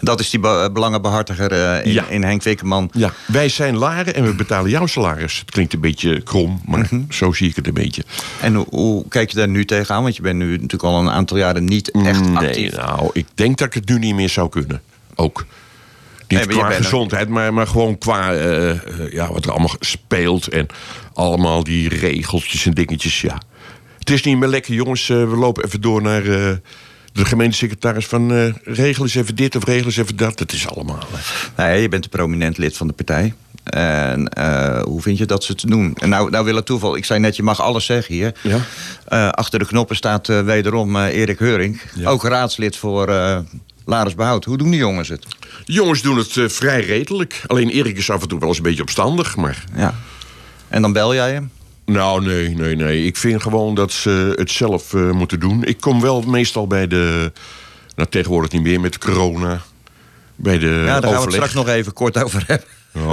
[0.00, 2.06] Dat is die be- belangenbehartiger eh, in, Ja.
[2.08, 2.90] in Henk Wikkerman.
[2.92, 5.38] Ja, wij zijn laren en we betalen jouw salaris.
[5.38, 7.00] Het klinkt een beetje krom, maar Mhm.
[7.10, 8.04] zo zie ik het een beetje.
[8.40, 10.02] En hoe, hoe kijk je daar nu tegenaan?
[10.02, 12.76] Want je bent nu natuurlijk al een aantal jaren niet echt nee, actief.
[12.76, 14.80] nou, ik denk dat ik het nu niet meer zou kunnen.
[15.14, 15.46] Ook.
[16.28, 18.78] Niet Nee, qua gezondheid, maar, maar gewoon qua eh, eh,
[19.10, 20.48] ja, wat er allemaal speelt.
[20.48, 20.66] En
[21.14, 23.40] allemaal die regeltjes en dingetjes, ja.
[23.98, 25.08] Het is niet meer lekker, jongens.
[25.08, 26.50] eh, we lopen even door naar eh,
[27.12, 28.32] de gemeentesecretaris van...
[28.32, 30.38] eh, regel eens even dit of regel eens even dat.
[30.38, 30.98] Dat is allemaal...
[31.56, 33.34] Nee, je bent een prominent lid van de partij.
[33.64, 35.94] En eh, hoe vind je dat ze het doen?
[35.94, 36.96] En nou, nou wil het toeval.
[36.96, 38.34] Ik zei net, je mag alles zeggen hier.
[38.42, 38.60] Ja.
[39.04, 41.80] Eh, achter de knoppen staat wederom Erik Heuring.
[41.94, 42.08] Ja.
[42.08, 43.06] Ook raadslid voor
[43.84, 44.44] Laris Behoud.
[44.44, 45.26] Hoe doen die jongens het?
[45.64, 47.42] De jongens doen het vrij redelijk.
[47.46, 49.64] Alleen Erik is af en toe wel eens een beetje opstandig, maar...
[49.76, 49.94] Ja.
[50.68, 51.50] En dan bel jij hem?
[51.88, 53.04] Nou, nee, nee, nee.
[53.04, 55.64] Ik vind gewoon dat ze het zelf eh, moeten doen.
[55.64, 57.32] Ik kom wel meestal bij de...
[57.96, 59.60] Nou, tegenwoordig niet meer met corona.
[60.36, 61.34] Bij de Ja, daar gaan we het overleg.
[61.34, 62.66] straks nog even kort over hebben.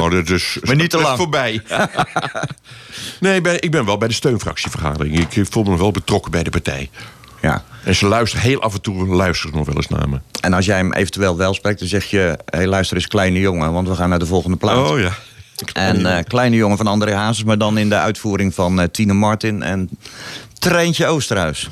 [0.03, 1.17] Oh, dat is, Maar niet te lang.
[1.17, 1.61] voorbij.
[3.19, 5.19] nee, bij- ik ben wel bij de steunfractievergadering.
[5.19, 6.89] Ik voel me wel betrokken bij de partij.
[7.41, 7.63] Ja.
[7.83, 10.19] En ze luisteren heel af en toe luisteren ze nog wel eens naar me.
[10.41, 12.17] En als jij hem eventueel wel spreekt, dan zeg je...
[12.17, 14.89] hé, hey, luister eens, kleine jongen, want we gaan naar de volgende plaats.
[14.91, 15.11] Oh ja.
[15.73, 19.13] En eh, kleine jongen van André Hazes, maar dan in de uitvoering van eh, Tine
[19.13, 19.89] Martin en
[20.59, 21.69] Treintje Oosterhuis.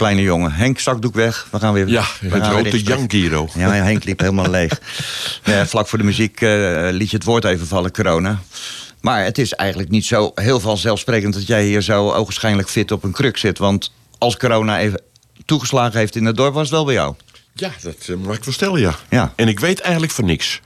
[0.00, 0.52] Kleine jongen.
[0.52, 1.46] Henk, zakdoek weg.
[1.50, 1.88] We gaan weer...
[1.88, 2.86] Ja, we het.
[2.86, 3.48] Jankiro.
[3.54, 4.80] Ja, Henk liep helemaal leeg.
[5.44, 8.38] Ja, vlak voor de muziek eh, liet je het woord even vallen, corona.
[9.00, 11.34] Maar het is eigenlijk niet zo heel vanzelfsprekend...
[11.34, 13.58] dat jij hier zo ogenschijnlijk fit op een kruk zit.
[13.58, 15.00] Want als corona even
[15.44, 16.54] toegeslagen heeft in het dorp...
[16.54, 17.14] was het wel bij jou.
[17.54, 18.94] Ja, dat eh, mag ik wel stellen, ja.
[19.10, 19.32] Ja.
[19.36, 20.60] En ik weet eigenlijk van niks.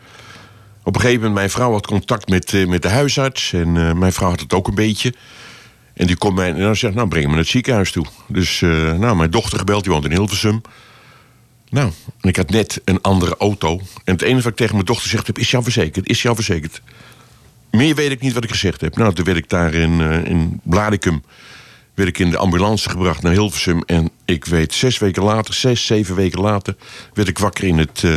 [0.83, 3.53] Op een gegeven moment, mijn vrouw had contact met, eh, met de huisarts.
[3.53, 5.14] En mijn vrouw had het ook een beetje.
[5.94, 8.07] En die komt mij en dan zegt, nou, breng me naar het ziekenhuis toe.
[8.28, 10.61] Dus, eh, nou, mijn dochter gebeld, die woont in Hilversum.
[11.68, 13.80] Nou, en ik had net een andere auto.
[14.04, 16.09] En het enige wat ik tegen mijn dochter gezegd heb, is jou verzekerd?
[16.09, 16.83] Is jou verzekerd?
[17.70, 18.96] Meer weet ik niet wat ik gezegd heb.
[18.96, 21.22] Nou, toen werd ik daar in, eh, in Bladicum
[21.94, 23.83] werd ik in de ambulance gebracht naar Hilversum.
[23.83, 26.76] En ik weet, zes weken later, zes, zeven weken later...
[27.12, 28.12] werd ik wakker in het eh,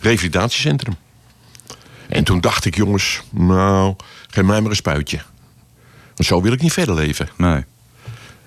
[0.00, 0.96] revalidatiecentrum.
[2.08, 3.94] En toen dacht ik, jongens, nou,
[4.28, 5.20] geef mij maar een spuitje.
[6.14, 7.28] Want zo wil ik niet verder leven.
[7.36, 7.64] Nee.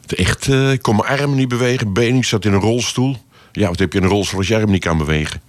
[0.02, 3.18] Het Echt, eh, ik kon mijn armen niet bewegen, benen, ik zat in een rolstoel.
[3.52, 5.42] Ja, wat heb je in een rolstoel als je arm niet kan bewegen?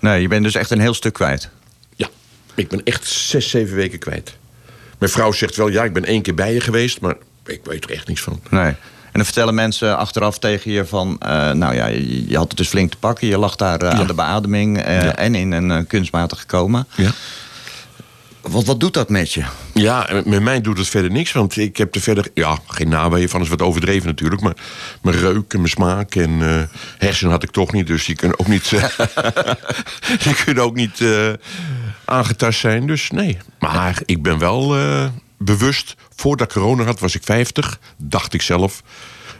[0.00, 1.48] Nee, je bent dus echt een heel stuk kwijt.
[1.96, 2.08] Ja,
[2.54, 4.36] ik ben echt zes, zeven weken kwijt.
[4.98, 7.00] Mijn vrouw zegt wel, ja, ik ben één keer bij je geweest...
[7.00, 7.14] maar
[7.46, 8.40] ik weet er echt niks van.
[8.50, 8.64] Nee.
[8.64, 11.16] En dan vertellen mensen achteraf tegen je van...
[11.20, 13.26] eh, nou ja, je, je had het dus flink te pakken.
[13.26, 13.98] Je lag daar eh, Ja.
[13.98, 15.16] aan de beademing Ja.
[15.16, 16.86] en in een kunstmatige coma.
[16.96, 17.10] Ja.
[18.50, 19.44] Wat, wat doet dat met je?
[19.72, 22.30] Ja, met mij doet het verder niks, want ik heb er verder...
[22.34, 24.42] Ja, geen naweeën van, is wat overdreven natuurlijk...
[24.42, 24.56] maar
[25.02, 26.62] mijn reuk en mijn smaak en eh
[26.98, 27.86] hersenen had ik toch niet...
[27.86, 28.84] dus die kunnen ook niet, eh,
[30.24, 31.32] die kunnen ook niet eh,
[32.04, 33.38] aangetast zijn, dus nee.
[33.58, 34.76] Maar ik ben wel
[35.38, 35.94] bewust...
[36.16, 38.82] voordat ik corona had, was ik 50, dacht ik zelf...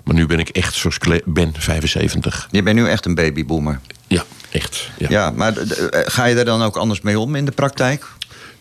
[0.05, 2.49] maar nu ben ik echt zoals ik ben, 75.
[2.51, 3.81] Je bent nu echt een babyboomer.
[4.07, 4.91] Ja, echt.
[4.99, 5.07] Ja.
[5.11, 5.53] Ja, maar
[5.91, 8.07] ga je er dan ook anders mee om in de praktijk?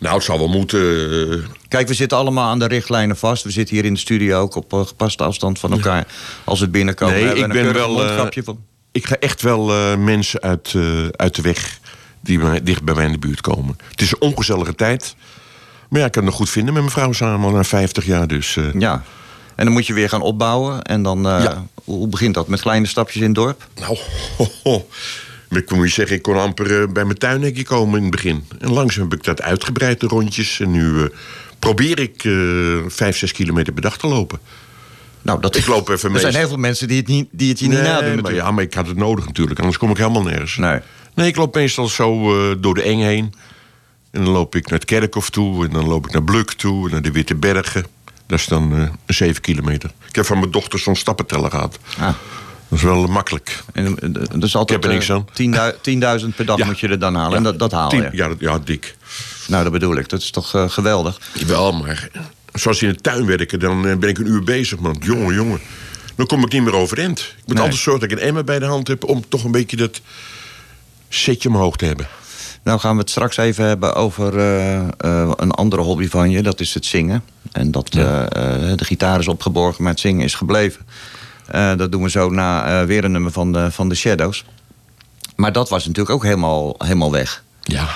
[0.04, 0.80] Nou, het zal wel moeten...
[1.30, 1.38] eh,
[1.68, 3.42] Kijk, we zitten allemaal aan de richtlijnen vast.
[3.44, 6.06] We zitten hier in de studio ook op eh, gepaste afstand van elkaar.
[6.44, 8.58] Als het binnenkomen, Nee, we ik een ben wel, eh, mondkapje van.
[8.92, 11.78] Ik ga echt wel eh, mensen uit, eh, uit de weg
[12.20, 13.76] die bij- dicht bij mij in de buurt komen.
[13.90, 15.14] Het is een ongezellige tijd.
[15.88, 18.06] Maar ja, ik kan het nog goed vinden met mijn vrouw samen al na 50
[18.06, 18.26] jaar.
[18.28, 19.02] Dus eh, Ja.
[19.56, 20.82] En dan moet je weer gaan opbouwen.
[20.82, 21.64] En dan, eh, Ja.
[21.84, 22.48] hoe begint dat?
[22.48, 23.66] Met kleine stapjes in het dorp?
[23.80, 23.98] nou,
[24.38, 24.86] ho, ho.
[25.56, 28.44] Ik moet je zeggen, ik kon amper eh, bij mijn tuinhekje komen in het begin.
[28.58, 30.60] En langzaam heb ik dat uitgebreid, de rondjes.
[30.60, 31.06] En nu eh,
[31.58, 32.32] probeer ik eh
[32.86, 34.38] 5, 6 kilometer per dag te lopen.
[35.22, 36.20] Nou, dat Ik loop even Er mee.
[36.20, 38.36] zijn heel veel mensen die het, niet, die het je niet nadoen maar natuurlijk.
[38.36, 40.56] ja, maar ik had het nodig natuurlijk, anders kom ik helemaal nergens.
[40.56, 40.80] Nee.
[41.14, 43.34] Nee, ik loop meestal zo door de eng heen.
[44.10, 45.64] En dan loop ik naar het Kerkhof toe.
[45.64, 46.84] En dan loop ik naar Bluk toe.
[46.86, 47.86] En naar de Witte Bergen.
[48.26, 49.90] Dat is dan 7 kilometer.
[50.08, 51.78] Ik heb van mijn dochter zo'n stappenteller gehad.
[51.98, 52.14] Ah.
[52.74, 53.62] Dat is wel makkelijk.
[53.72, 53.96] En,
[54.40, 55.72] is altijd Ik heb er niks eh, aan.
[56.20, 56.64] 10.000 10.000 per dag Ja.
[56.66, 57.36] moet je er dan halen.
[57.36, 58.08] En dat, dat haal je.
[58.12, 58.96] Ja, dat- ja, dik.
[59.48, 60.08] Nou, dat bedoel ik.
[60.08, 61.20] Dat is toch eh, geweldig.
[61.46, 62.08] Wel, maar
[62.52, 64.96] zoals in de tuin werken, dan ben ik een uur bezig, man.
[65.00, 65.60] Jongen, jongen.
[66.16, 67.18] Dan kom ik niet meer overeind.
[67.18, 67.62] Ik moet Nee.
[67.62, 69.04] altijd zorgen dat ik een emmer bij de hand heb...
[69.04, 70.00] om toch een beetje dat
[71.08, 72.06] setje omhoog te hebben.
[72.64, 74.38] Nou gaan we het straks even hebben over
[75.36, 76.42] een andere hobby van je.
[76.42, 77.22] Dat is het zingen.
[77.52, 80.86] En dat de gitaar is opgeborgen, maar het zingen is gebleven.
[81.46, 84.44] Eh, dat doen we zo na eh, weer een nummer van de, van de Shadows.
[85.36, 87.42] Maar dat was natuurlijk ook helemaal, helemaal weg.
[87.62, 87.88] Ja.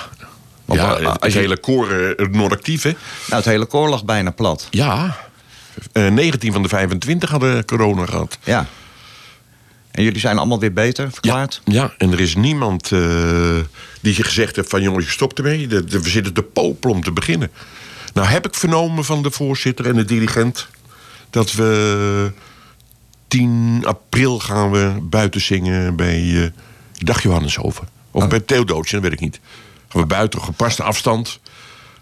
[0.65, 2.91] Want, ja, eh, het, als je- hele koor non-actief, hè?
[2.91, 4.67] Nou, het hele koor lag bijna plat.
[4.71, 5.17] Ja.
[5.93, 8.39] Eh 19 van de 25 hadden corona gehad.
[8.45, 8.67] Ja.
[9.91, 11.61] En jullie zijn allemaal weer beter verklaard?
[11.65, 12.89] Ja, en er is niemand
[14.01, 14.83] die gezegd heeft van...
[14.83, 15.69] jongens, je stopt ermee.
[15.69, 17.51] We zitten te popelen om te beginnen.
[18.15, 20.67] Nou heb ik vernomen van de voorzitter en de dirigent...
[21.31, 22.33] dat we
[23.29, 26.51] 10 april gaan we buiten zingen bij eh
[26.99, 27.89] Dag Johanneshoven.
[28.11, 29.41] Of bij Theodootje, dat weet ik niet.
[29.89, 31.41] Gaan we buiten, op gepaste afstand...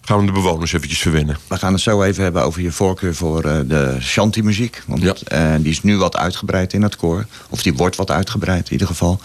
[0.02, 1.36] gaan we de bewoners eventjes verwennen.
[1.48, 4.82] We gaan het zo even hebben over je voorkeur voor eh, de shanty-muziek.
[4.86, 5.14] Want Ja.
[5.24, 7.26] eh, die is nu wat uitgebreid in het koor.
[7.48, 9.20] Of die wordt wat uitgebreid in ieder geval.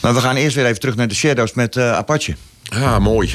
[0.00, 2.36] Maar we gaan eerst weer even terug naar de Shadows met Apache.
[2.68, 3.34] Ah, mooi.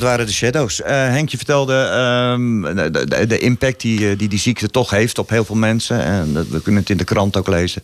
[0.00, 0.82] Dat waren de Shadows.
[0.82, 4.90] Eh Henk, je vertelde ehm, de, de, de impact die, eh, die die ziekte toch
[4.90, 6.02] heeft op heel veel mensen.
[6.02, 7.82] En dat, we kunnen het in de krant ook lezen.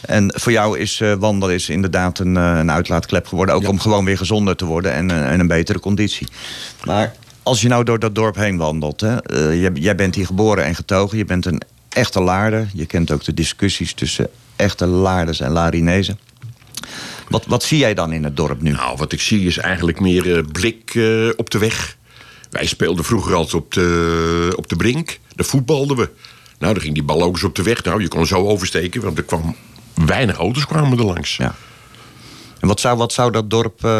[0.00, 3.54] En voor jou is eh, wandelen is inderdaad een, een uitlaatklep geworden.
[3.54, 6.28] Ook om gewoon weer gezonder te worden en, en een betere conditie.
[6.84, 9.00] Maar als je nou door dat dorp heen wandelt.
[9.00, 9.16] Hè,
[9.52, 11.18] jij, jij bent hier geboren en getogen.
[11.18, 12.68] Je bent een echte laarder.
[12.74, 16.18] Je kent ook de discussies tussen echte laarders en larinezen.
[17.28, 18.70] Wat, wat zie jij dan in het dorp nu?
[18.70, 21.96] Nou, wat ik zie is eigenlijk meer eh, blik eh, op de weg.
[22.50, 25.18] Wij speelden vroeger altijd op de, op de brink.
[25.34, 26.10] Daar voetbalden we.
[26.58, 27.84] Nou, dan ging die bal ook eens op de weg.
[27.84, 29.56] Nou, je kon zo oversteken, want er kwam
[30.06, 31.36] weinig auto's kwamen er langs.
[31.36, 31.54] Ja.
[32.60, 33.84] En wat zou, wat zou dat dorp.
[33.84, 33.90] eh,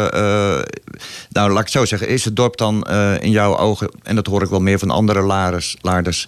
[1.29, 2.07] nou, laat ik het zo zeggen.
[2.07, 2.87] Is het dorp dan
[3.19, 3.91] in jouw ogen.
[4.03, 5.75] en dat hoor ik wel meer van andere laarders.
[5.81, 6.27] laarders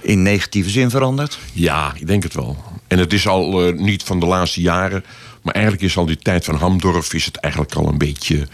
[0.00, 1.38] in negatieve zin veranderd?
[1.52, 2.56] Ja, ik denk het wel.
[2.86, 5.04] En het is al niet van de laatste jaren.
[5.42, 7.14] Maar eigenlijk is al die tijd van Hamdorf...
[7.14, 8.48] is het eigenlijk al een beetje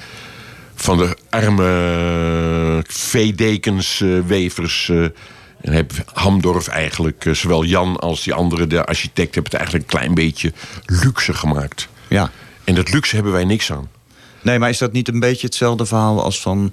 [0.75, 4.89] van de arme veedekens, eh, wevers...
[4.89, 5.03] eh,
[5.61, 9.35] en heb Hamdorf eigenlijk, eh, zowel Jan als die andere, de architect...
[9.35, 10.53] hebben het eigenlijk een klein beetje
[10.87, 11.89] luxe gemaakt.
[12.09, 12.31] Ja.
[12.65, 13.89] En dat luxe hebben wij niks aan.
[14.43, 16.73] Nee, maar is dat niet een beetje hetzelfde verhaal als van.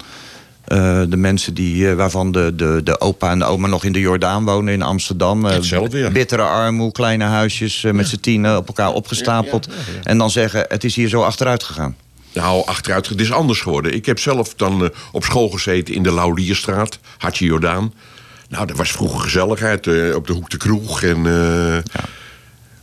[0.72, 3.92] Eh, de mensen die, eh, waarvan de, de, de opa en de oma nog in
[3.92, 5.48] de Jordaan wonen in Amsterdam.
[5.48, 6.10] Ja.
[6.10, 9.68] Bittere armoe, kleine huisjes met z'n tienen op elkaar opgestapeld.
[10.04, 11.96] En dan zeggen, het is hier zo achteruit gegaan.
[12.34, 13.94] Nou, achteruit, het is anders geworden.
[13.94, 17.94] Ik heb zelf dan op school gezeten in de Laulierstraat, Hartje Jordaan.
[18.50, 21.04] Nou, dat was vroeger gezelligheid op de hoek de kroeg.
[21.04, 21.22] En,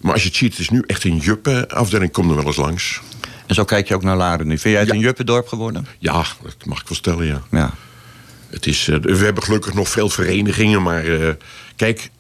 [0.01, 2.13] Maar als je het ziet, het is nu echt een juppe-afdeling.
[2.13, 3.01] Kom er wel eens langs.
[3.49, 4.59] En zo kijk je ook naar Laren nu.
[4.59, 4.95] Vind jij het Ja.
[4.95, 5.87] een juppendorp geworden?
[5.99, 7.43] Ja, dat mag ik wel stellen, ja.
[7.51, 7.71] Ja.
[8.51, 11.29] Het is, eh, we hebben gelukkig nog veel verenigingen, maar eh,
[11.77, 12.11] kijk,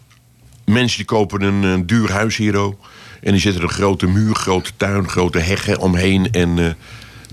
[0.64, 2.60] mensen die kopen een, een duur huis hier.
[2.60, 2.80] oh,
[3.20, 6.70] En die zetten een grote muur, grote tuin, grote heggen omheen en eh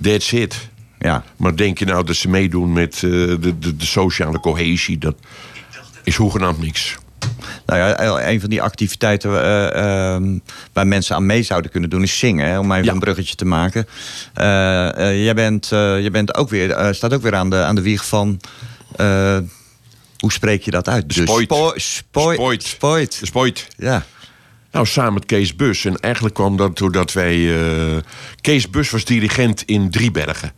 [0.01, 0.69] that's it.
[0.99, 1.23] ja.
[1.37, 4.97] Maar denk je nou dat ze meedoen met de, de, de sociale cohesie?
[4.97, 5.15] Dat
[6.03, 6.95] is hoegenaamd niks.
[7.65, 10.37] Nou ja, een van die activiteiten eh, ehm,
[10.73, 12.47] waar mensen aan mee zouden kunnen doen is zingen.
[12.47, 12.91] Hè, om even Ja.
[12.91, 13.87] een bruggetje te maken.
[14.33, 14.45] Eh,
[15.23, 18.39] jij bent, jij bent ook weer, staat ook weer aan de, aan de wieg van.
[20.19, 21.03] hoe spreek je dat uit?
[21.07, 21.43] Spoit.
[21.45, 22.63] spo- spoit.
[22.63, 23.19] Spoit.
[23.23, 23.67] Spoit.
[23.77, 24.05] Ja.
[24.71, 25.85] Nou, samen met Kees Bus.
[25.85, 27.53] En eigenlijk kwam dat doordat wij...
[28.41, 30.51] Kees Bus was dirigent in Driebergen.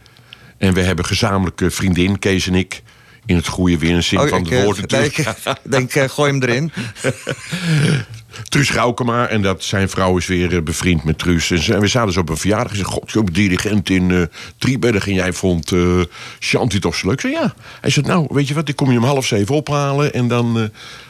[0.57, 2.81] En we hebben gezamenlijke vriendin, Kees en ik...
[3.27, 4.87] in het goede weer zin Oh, van ik, de eh, woorden.
[4.87, 5.15] denk,
[5.63, 6.71] denk eh, gooi hem erin.
[8.49, 9.27] Truus Gaukema.
[9.27, 11.51] En dat zijn vrouw is weer eh, bevriend met Truus.
[11.51, 12.69] En ze- we zaten zo op een verjaardag.
[12.71, 14.21] En zei, god, je bent dirigent in eh
[14.57, 15.11] Driebergen.
[15.11, 16.01] En jij vond eh
[16.39, 17.13] Shanti toch zo leuk?
[17.15, 17.53] Ik zei, ja.
[17.81, 20.13] Hij zei, nou, weet je wat, ik kom je om half zeven ophalen.
[20.13, 20.63] En dan eh,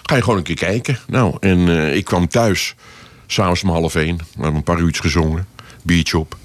[0.03, 0.99] ga je gewoon een keer kijken.
[1.07, 2.75] Nou, en eh, ik kwam thuis.
[3.27, 4.17] S'avonds om half één.
[4.17, 5.47] We hebben een paar uurtjes gezongen.
[5.83, 6.35] Biertje op.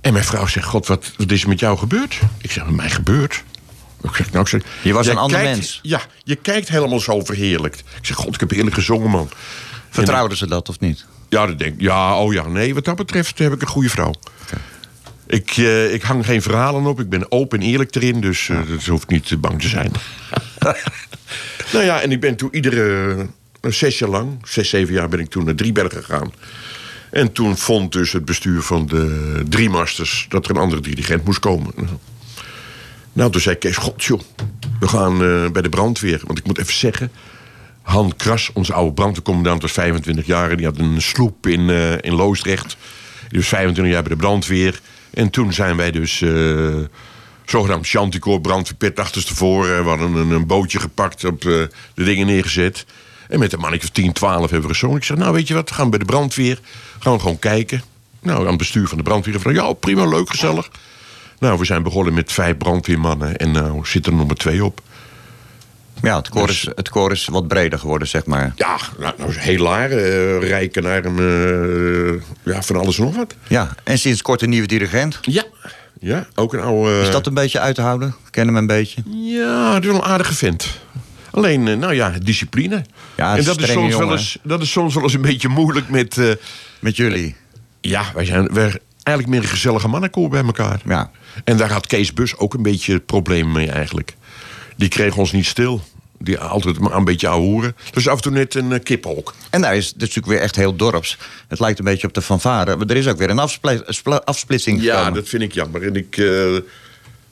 [0.00, 2.18] En mijn vrouw zegt, god, wat, wat is er met jou gebeurd?
[2.40, 3.44] Ik zeg, met mij gebeurd?
[4.08, 5.78] Ik zeg, nou, ik zeg, Je was een ander kijkt- mens.
[5.82, 7.78] Ja, je kijkt helemaal zo verheerlijkt.
[7.78, 9.28] Ik zeg, god, ik heb heerlijk gezongen, man.
[9.90, 11.04] Vertrouwden ze dat of niet?
[11.28, 11.80] Ja, dat denk ik.
[11.80, 14.14] Ja, oh ja, nee, wat dat betreft heb ik een goede vrouw.
[15.26, 17.00] Ik, eh, ik hang geen verhalen op.
[17.00, 19.92] Ik ben open en eerlijk erin, dus eh dat hoeft niet bang te zijn.
[21.72, 23.16] nou ja, en ik ben toen iedere
[23.60, 26.32] zes jaar lang, zes, zeven jaar, ben ik toen naar Driebergen gegaan.
[27.10, 31.38] En toen vond dus het bestuur van de Driemasters dat er een andere dirigent moest
[31.38, 31.72] komen.
[33.16, 34.20] Nou, toen zei Kees, god joh,
[34.80, 36.20] we gaan eh, bij de brandweer.
[36.26, 37.12] Want ik moet even zeggen,
[37.82, 40.50] Han Kras, onze oude brandweercommandant, was 25 jaar.
[40.50, 42.76] En die had een sloep in, eh, in Loosdrecht.
[43.28, 44.80] Die was 25 jaar bij de brandweer.
[45.10, 46.74] En toen zijn wij dus eh
[47.44, 49.82] zogenaamd Chanticoor brandweerpet achterstevoren.
[49.82, 52.86] We hadden een, een bootje gepakt, op de dingen neergezet.
[53.28, 54.96] En met een mannetje of 10, 12 hebben we gezongen.
[54.96, 56.58] Ik zeg, nou weet je wat, we gaan bij de brandweer.
[56.98, 57.82] Gaan we gewoon kijken.
[58.20, 59.40] Nou, aan het bestuur van de brandweer.
[59.40, 60.70] Van, ja, prima, leuk, gezellig.
[61.38, 63.36] Nou, we zijn begonnen met vijf brandweermannen.
[63.36, 64.80] En nou zit er nummer twee op.
[66.02, 68.52] Ja, het koor, Dus- is, het koor is wat breder geworden, zeg maar.
[68.56, 69.90] Ja, nou, nou is heel laar.
[69.90, 71.18] eh rijken naar een...
[72.44, 73.34] eh, ja, van alles en nog wat.
[73.48, 75.18] Ja, en sinds kort een nieuwe dirigent.
[75.22, 75.44] Ja.
[76.00, 77.00] Ja, ook een oude...
[77.00, 78.14] Is dat een beetje uit te houden?
[78.30, 79.02] Ken hem een beetje?
[79.06, 80.78] Ja, het is wel een aardige vent.
[81.30, 82.84] Alleen, eh, nou ja, discipline.
[83.16, 85.88] Ja, en dat is, soms wel eens, dat is soms wel eens een beetje moeilijk
[85.88, 86.18] met...
[86.18, 86.30] eh,
[86.80, 87.36] Met jullie?
[87.80, 90.80] ja, wij zijn wij eigenlijk meer een gezellige mannenkoor bij elkaar.
[90.84, 91.10] Ja.
[91.44, 94.14] En daar had Kees Bus ook een beetje het probleem mee eigenlijk.
[94.76, 95.82] Die kreeg ons niet stil.
[96.18, 97.76] Die altijd maar een beetje ouwehoeren.
[97.92, 99.34] Dus af en toe net een uh.
[99.50, 101.18] En daar is het natuurlijk weer echt heel dorps.
[101.48, 102.76] Het lijkt een beetje op de fanfare.
[102.76, 103.80] Maar er is ook weer een afspli-
[104.24, 105.14] afsplitsing Ja, gekomen.
[105.14, 105.82] dat vind ik jammer.
[105.82, 106.52] En ik, eh,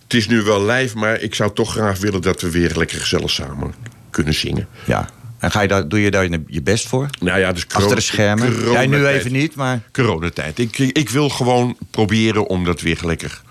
[0.03, 2.99] het is nu wel live, maar ik zou toch graag willen dat we weer lekker
[3.01, 3.75] gezellig samen
[4.11, 4.69] kunnen zingen.
[4.85, 5.09] Ja.
[5.45, 7.09] En ga je daar, doe je daar je best voor?
[7.21, 8.71] Nou ja, dus Achter de schermen?
[8.71, 9.81] Jij nu even niet, maar...
[9.93, 10.59] Coronatijd.
[10.59, 13.43] Ik, ik wil gewoon proberen om dat weer lekker.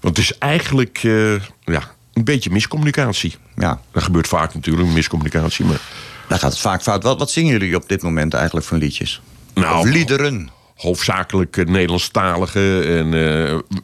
[0.00, 1.32] Want het is eigenlijk, eh,
[1.64, 1.82] ja,
[2.12, 3.34] een beetje miscommunicatie.
[3.56, 5.64] Ja, Dat gebeurt vaak natuurlijk, miscommunicatie.
[5.64, 5.80] Maar
[6.28, 7.02] daar gaat het vaak fout.
[7.02, 9.20] Wat, wat zingen jullie op dit moment eigenlijk voor liedjes?
[9.54, 10.50] Nou, of liederen?
[10.76, 12.82] hoofdzakelijk eh, Nederlandstalige.
[12.82, 13.10] En, eh,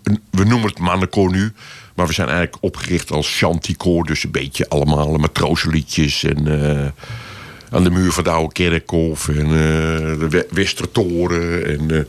[0.02, 1.52] we- we noemen het mannenkoor nu.
[1.98, 4.04] Maar we zijn eigenlijk opgericht als chanticoor.
[4.06, 6.24] Dus een beetje allemaal matrozenliedjes.
[6.24, 6.86] En eh,
[7.70, 9.28] aan de muur van de oude kerkhof.
[9.28, 9.50] En eh,
[10.18, 11.66] de We- Westertoren.
[11.66, 12.04] En eh,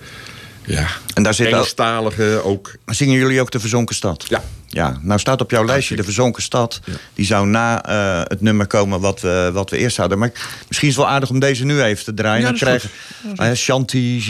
[0.76, 2.72] ja, En daar zit ook- Engelstalige ook.
[2.86, 4.26] Zingen jullie ook de Verzonken Stad?
[4.28, 4.44] Ja.
[4.72, 6.80] Ja, nou staat op jouw lijstje de Verzonken Stad.
[7.14, 10.18] Die zou na eh, het nummer komen wat we, wat we eerst hadden.
[10.18, 10.32] Maar
[10.68, 12.42] misschien is het wel aardig om deze nu even te draaien.
[12.42, 12.90] Ja, Dan krijgen,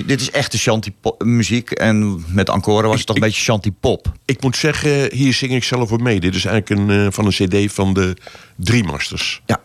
[0.06, 1.72] dit is echte Shanti muziek.
[1.72, 4.12] En met Encore was het toch een beetje Shanti pop.
[4.26, 6.20] Ik moet zeggen, hier zing ik zelf voor mee.
[6.20, 8.16] Dit is eigenlijk een, eh, van een cd van de
[8.56, 9.42] Drie Masters.
[9.46, 9.60] Ja.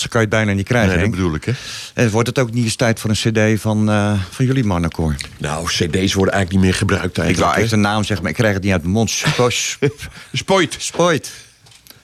[0.00, 1.20] Kan je het bijna niet krijgen, Nee, dat Henk.
[1.22, 1.52] bedoel ik, hè?
[2.02, 3.16] En wordt het ook niet eens tijd voor een
[3.56, 5.14] cd van, eh, van jullie mannenkoor?
[5.38, 7.56] Nou, cd's worden eigenlijk niet meer gebruikt Ik wou eigenlijk.
[7.56, 9.10] echt een naam zeggen, maar ik krijg het niet uit mijn mond.
[10.32, 10.76] Spoit.
[10.78, 11.30] Spoit.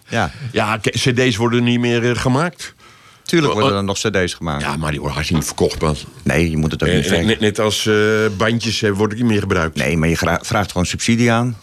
[0.09, 2.75] Ja, Ja, cd's worden niet meer eh, gemaakt.
[3.23, 4.63] tuurlijk worden er nog cd's gemaakt.
[4.63, 5.97] Ja, maar die worden hartstikke niet verkocht, man.
[6.23, 7.27] Nee, je moet het ook niet Eh, zeggen.
[7.27, 7.95] Net, net als eh,
[8.37, 9.77] bandjes eh, worden niet meer gebruikt.
[9.77, 11.57] Nee, maar je vraagt gewoon subsidie aan.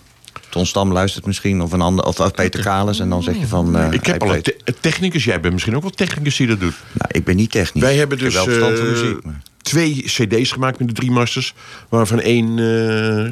[0.49, 2.99] Ton Stam luistert misschien, of, een ander, of, of Peter Kalis.
[2.99, 3.77] En dan zeg je van...
[3.77, 5.23] eh, Ik heb al te- technicus.
[5.23, 6.75] Jij bent misschien ook wel technicus die dat doet.
[6.93, 7.83] Nou, ik ben niet technisch.
[7.83, 9.23] Wij hebben heb dus wel verstand van eh, muziek.
[9.23, 9.41] Maar...
[9.61, 11.53] twee cd's gemaakt met de drie masters.
[11.89, 13.31] Waarvan één eh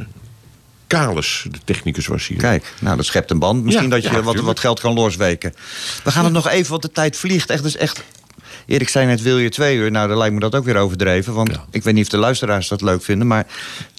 [0.87, 2.37] Kalis, de technicus, was hier.
[2.37, 3.63] Kijk, nou, dat schept een band.
[3.63, 5.53] Misschien Ja, dat je ja, wat, wat geld kan losweken.
[6.03, 7.49] We gaan het nog even, want de tijd vliegt.
[7.49, 8.03] Echt, dus echt...
[8.65, 9.91] Erik zei net, wil je twee uur?
[9.91, 11.33] Nou, dan lijkt me dat ook weer overdreven.
[11.33, 11.65] Want Ja.
[11.71, 13.27] ik weet niet of de luisteraars dat leuk vinden.
[13.27, 13.45] Maar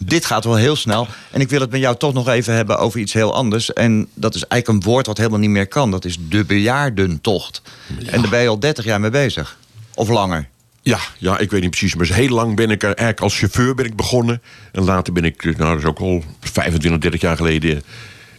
[0.04, 1.06] dit gaat wel heel snel.
[1.30, 3.72] En ik wil het met jou toch nog even hebben over iets heel anders.
[3.72, 5.90] En dat is eigenlijk een woord wat helemaal niet meer kan.
[5.90, 7.62] Dat is de bejaardentocht.
[8.06, 9.56] En daar ben je al 30 jaar mee bezig.
[9.94, 10.48] Of langer.
[10.82, 11.94] Ja, ja, ik weet niet precies.
[11.94, 14.42] Maar heel lang ben ik er eigenlijk als chauffeur ben ik begonnen.
[14.72, 17.82] En later ben ik, nou dat is ook al 25, 30 jaar geleden...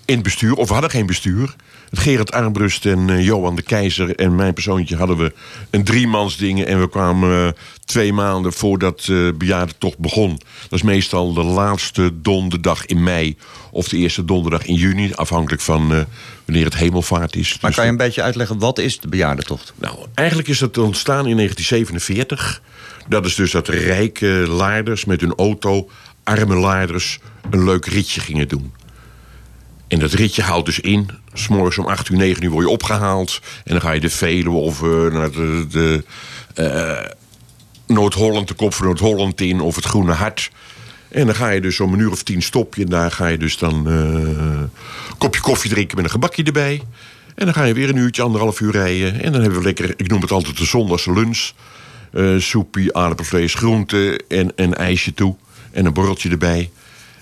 [0.06, 0.54] in het bestuur.
[0.54, 1.56] Of we hadden geen bestuur.
[1.92, 5.34] Gerard Armbrust en eh, Johan de Keizer en mijn persoontje hadden we
[5.70, 6.64] een driemansding.
[6.64, 10.30] En we kwamen eh, twee maanden voordat de bejaardentocht begon.
[10.70, 13.38] Dat is meestal de laatste donderdag in mei.
[13.72, 15.14] Of de eerste donderdag in juni.
[15.14, 16.06] Afhankelijk van
[16.46, 17.50] wanneer het hemelvaart is.
[17.50, 19.74] Maar Dus kan je een beetje uitleggen, wat is de bejaardentocht?
[19.76, 22.62] nou, eigenlijk is dat ontstaan in 1947.
[23.08, 25.90] Dat is dus dat rijke laarders met hun auto,
[26.24, 27.20] arme laarders,
[27.50, 28.74] een leuk ritje gingen doen.
[29.88, 31.10] En dat ritje houdt dus in,
[31.40, 33.40] s'morgens om 8 uur, 9 uur word je opgehaald.
[33.64, 36.04] En dan ga je de Veluwe of eh, naar de,
[36.54, 37.12] eh,
[37.88, 40.52] Noord-Holland, de kop van Noord-Holland in, of het Groene Hart.
[41.10, 42.84] En dan ga je dus om een uur of tien stop je.
[42.84, 44.70] En daar ga je dus dan eh, een
[45.18, 46.82] kopje koffie drinken met een gebakje erbij.
[47.36, 49.22] En dan ga je weer een uurtje, anderhalf uur rijden.
[49.22, 51.52] En dan hebben we lekker, ik noem het altijd de zondagse lunch.
[52.12, 55.36] Eh soepie, aardappelvlees, groente en een ijsje toe.
[55.72, 56.70] En een borreltje erbij.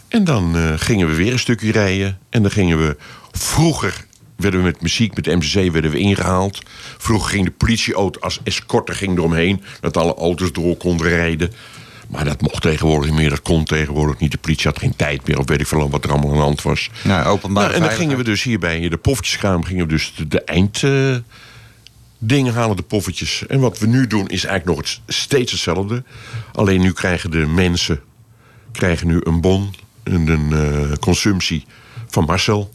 [0.08, 2.20] En dan eh, gingen we weer een stukje rijden.
[2.30, 2.98] En dan gingen we
[3.38, 4.06] vroeger
[4.36, 6.62] werden we met muziek, met MCC werden we ingehaald.
[6.98, 9.64] Vroeger ging de politieauto als escorte ging eromheen.
[9.80, 11.54] Dat alle auto's door konden rijden.
[12.08, 13.30] Maar dat mocht tegenwoordig niet meer.
[13.30, 14.32] Dat kon tegenwoordig niet.
[14.32, 15.40] De politie had geen tijd meer.
[15.40, 16.90] Of weet ik veel wat er allemaal aan de hand was.
[17.04, 19.68] Nou, openbare Nou, en dan gingen we dus hier bij de poffertjeskamer...
[19.68, 20.84] gingen we dus de, de eind...
[20.84, 21.16] eh,
[22.18, 23.48] dingen halen, de poffertjes.
[23.48, 26.04] En wat we nu doen is eigenlijk nog steeds hetzelfde.
[26.54, 28.02] Alleen nu krijgen de mensen
[28.72, 29.74] krijgen nu een bon...
[30.04, 31.66] en een eh, consumptie
[32.08, 32.74] van Marcel.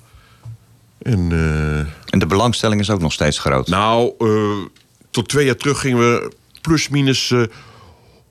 [1.03, 1.79] En eh,
[2.13, 3.69] En de belangstelling is ook nog steeds groot.
[3.69, 4.67] nou, eh,
[5.11, 7.43] tot twee jaar terug gingen we plus minus eh,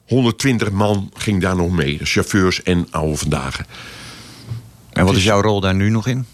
[0.07, 1.99] 120 man ging daar nog mee.
[2.03, 3.61] Chauffeurs en oude vandaag.
[4.93, 6.25] en wat is jouw rol daar nu nog in?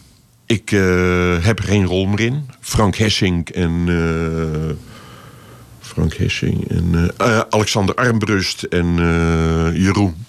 [0.46, 2.50] Ik eh, heb geen rol meer in.
[2.62, 3.84] Frank Hessing en.
[3.88, 4.76] eh,
[5.80, 7.14] Frank Hessing en.
[7.18, 10.26] eh, eh, Alexander Armbrust en eh, Jeroen.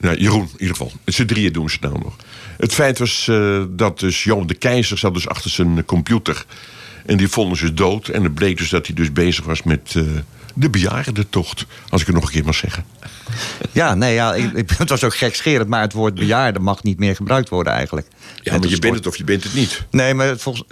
[0.00, 0.92] Ja, Jeroen, in ieder geval.
[1.04, 2.16] Z'n drieën doen ze nou nog.
[2.58, 6.44] Het feit was eh, dat dus Johan de Keizer zat dus achter zijn computer.
[7.06, 8.08] En die vonden ze dood.
[8.08, 10.02] En het bleek dus dat hij dus bezig was met eh,
[10.54, 11.64] de bejaardentocht.
[11.88, 12.84] Als ik het nog een keer mag zeggen.
[13.72, 16.98] Ja, nee, ja, ik, ik- het was ook gekscherend, maar het woord bejaarde mag niet
[16.98, 18.06] meer gebruikt worden eigenlijk.
[18.42, 19.84] Ja, maar je bent het of je bent het niet.
[19.90, 20.64] Nee, maar volgens...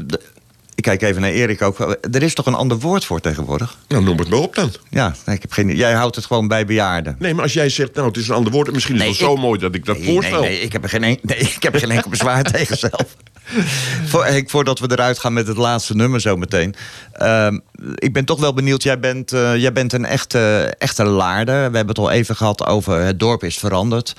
[0.87, 1.79] kijk even naar Erik ook.
[2.13, 3.77] Er is toch een ander woord voor tegenwoordig?
[3.89, 4.73] Nou, noem het maar op dan.
[4.91, 7.17] Ja, ik heb geen, jij houdt het gewoon bij bejaarden.
[7.19, 8.73] Nee, maar als jij zegt, nou, het is een ander woord...
[8.73, 10.41] misschien is Nee, het wel ik- zo mooi dat ik dat Nee, voorstel.
[10.41, 13.17] Nee, nee, ik heb er geen, en- nee, ik heb geen enkel bezwaar tegen zelf.
[14.11, 16.75] Voor, voordat we eruit gaan met het laatste nummer zo meteen.
[17.13, 17.59] Ehm,
[17.95, 18.83] ik ben toch wel benieuwd.
[18.83, 21.55] Jij bent, eh, jij bent een echte, echte laarder.
[21.55, 24.15] We hebben het al even gehad over het dorp is veranderd.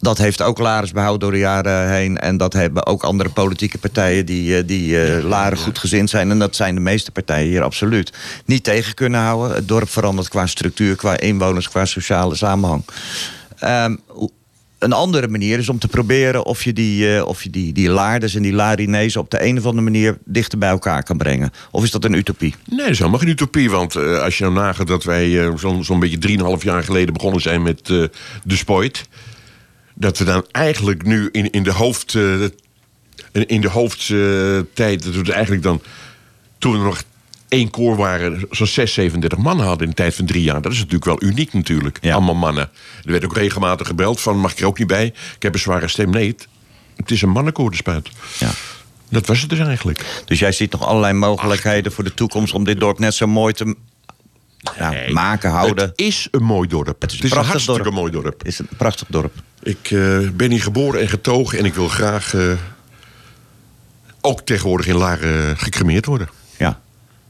[0.00, 2.18] Dat heeft ook Lares behouden door de jaren heen.
[2.18, 6.30] En dat hebben ook andere politieke partijen die, eh, die eh, Laren goed gezind zijn.
[6.30, 8.12] En dat zijn de meeste partijen hier absoluut.
[8.44, 9.56] Niet tegen kunnen houden.
[9.56, 12.84] Het dorp verandert qua structuur, qua inwoners, qua sociale samenhang.
[13.58, 13.96] Ehm,
[14.78, 17.88] een andere manier is om te proberen of je die, eh, of je die, die
[17.88, 21.50] laarders en die larinezen op de een of andere manier dichter bij elkaar kan brengen.
[21.70, 22.54] Of is dat een utopie?
[22.66, 23.70] Nee, dat is helemaal geen utopie.
[23.70, 27.62] Want als je nou nagaat dat wij zo'n zo'n beetje drieënhalf jaar geleden begonnen zijn
[27.62, 28.10] met de
[28.46, 29.04] Spoit.
[29.98, 32.14] Dat we dan eigenlijk nu in, in de hoofd.
[32.14, 32.42] eh,
[33.46, 35.02] in de hoofdtijd.
[35.02, 35.82] dat we het eigenlijk dan.
[36.58, 37.02] Toen we nog
[37.48, 38.46] één koor waren.
[38.50, 40.62] zo'n 6, 37 man hadden in de tijd van drie jaar.
[40.62, 41.98] Dat is natuurlijk wel uniek natuurlijk.
[42.00, 42.14] Ja.
[42.14, 42.70] Allemaal mannen.
[43.04, 44.38] Er werd ook regelmatig gebeld van.
[44.38, 45.06] mag ik er ook niet bij?
[45.06, 46.10] Ik heb een zware stem.
[46.10, 46.48] Nee, het,
[46.96, 48.08] het is een mannenkoor de spuit.
[48.38, 48.50] Ja.
[49.08, 50.22] Dat was het dus eigenlijk.
[50.24, 53.52] Dus jij ziet nog allerlei mogelijkheden voor de toekomst om dit dorp net zo mooi
[53.52, 53.76] te
[55.12, 55.84] maken, houden.
[55.88, 57.02] Het is een mooi dorp.
[57.02, 57.94] Het is is, een een prachtig hartstikke dorp.
[57.94, 58.38] mooi dorp.
[58.38, 59.32] Het is een prachtig dorp.
[59.62, 62.52] Ik eh, ben hier geboren en getogen en ik wil graag eh,
[64.20, 66.28] ook tegenwoordig in Laren gecremeerd worden.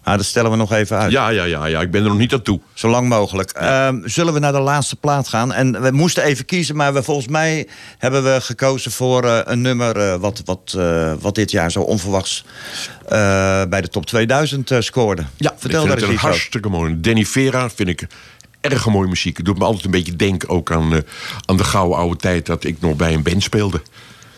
[0.06, 0.12] Ja.
[0.12, 1.12] Ah, dat stellen we nog even uit.
[1.12, 2.60] Ja, ja, ja, ja, ik ben er nog niet aan toe.
[2.74, 3.50] Zo lang mogelijk.
[3.50, 5.52] Ehm, zullen we naar de laatste plaat gaan?
[5.52, 9.60] En we moesten even kiezen, maar we, volgens mij hebben we gekozen voor eh, een
[9.60, 12.44] nummer eh, wat, wat, eh, wat dit jaar zo onverwachts
[13.08, 15.24] eh, bij de top 2000 eh, scoorde.
[15.36, 17.00] Ja, vertel ik daar vind het iets een hartstikke mooi.
[17.00, 18.06] Danny Vera vind ik
[18.60, 19.36] erg mooie muziek.
[19.36, 20.98] Het doet me altijd een beetje denken ook aan, eh,
[21.44, 23.82] aan de gouden oude tijd dat ik nog bij een band speelde.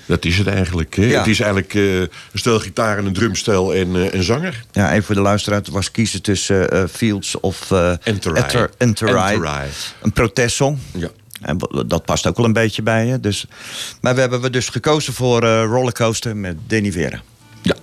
[0.08, 0.96] Dat is het eigenlijk.
[0.96, 1.18] Ja.
[1.18, 4.64] Het is eigenlijk eh, een stel gitaar en een drumstel en eh, een zanger.
[4.72, 5.58] Ja, even voor de luisteraar.
[5.58, 7.70] Het was kiezen tussen eh, Fields of
[8.02, 8.66] Enterai.
[8.78, 9.68] Enterai.
[10.02, 10.78] Een protestsong.
[10.92, 11.08] Ja.
[11.40, 13.20] En dat past ook wel een beetje bij je.
[13.20, 13.46] Dus.
[14.00, 17.20] Maar we hebben we dus gekozen voor Rollercoaster met Danny Vera.
[17.62, 17.74] Ja.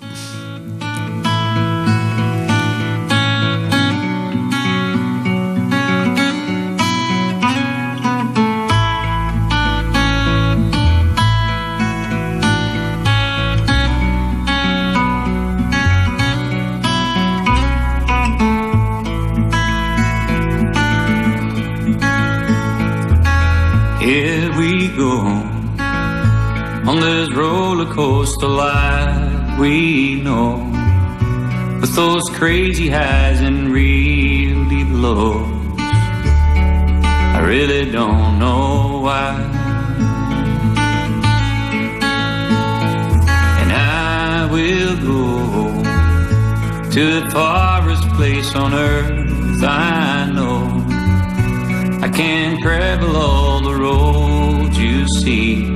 [26.95, 30.57] On this roller coaster life we know,
[31.81, 35.47] with those crazy highs and real deep lows.
[35.77, 39.33] I really don't know why.
[43.61, 45.83] And I will go
[46.91, 50.83] to the farthest place on earth I know.
[52.05, 55.75] I can't travel all the roads you see.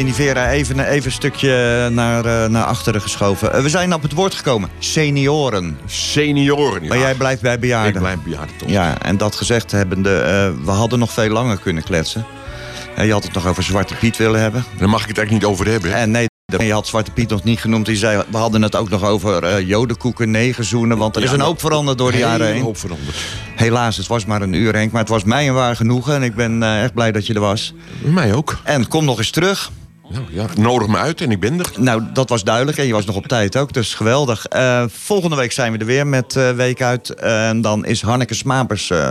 [0.00, 3.52] Danny Vera, even, even een stukje naar, eh, naar achteren geschoven.
[3.52, 4.68] Eh, we zijn op het woord gekomen.
[4.78, 5.78] Senioren.
[5.86, 6.82] Senioren.
[6.82, 6.88] Ja.
[6.88, 7.94] Maar jij blijft bij bejaarden.
[7.94, 8.68] Ik blijf bejaarden toch.
[8.68, 12.26] Ja, en dat gezegd hebbende, eh, we hadden nog veel langer kunnen kletsen.
[12.96, 14.64] Je had het nog over Zwarte Piet willen hebben.
[14.78, 15.94] Daar mag ik het eigenlijk niet over hebben.
[15.94, 16.28] En nee,
[16.58, 17.86] je had Zwarte Piet nog niet genoemd.
[17.86, 20.98] Die zei, we hadden het ook nog over eh jodenkoeken, negerzoenen.
[20.98, 22.62] Want er is een hoop veranderd door de jaren heen.
[22.62, 23.16] hoop veranderd.
[23.56, 24.92] Helaas, het was maar een uur, Henk.
[24.92, 26.14] Maar het was mij een waar genoegen.
[26.14, 27.74] En ik ben echt blij dat je er was.
[27.98, 28.58] Mij ook.
[28.64, 29.70] En kom nog eens terug.
[30.12, 31.70] Nou, ja, nodig me uit en ik ben er.
[31.76, 32.78] Nou, dat was duidelijk.
[32.78, 34.46] En je was nog op tijd ook, dus geweldig.
[34.46, 37.14] Eh, volgende week zijn we er weer met eh, Week Uit.
[37.14, 39.08] en dan is Hanneke Smapers eh,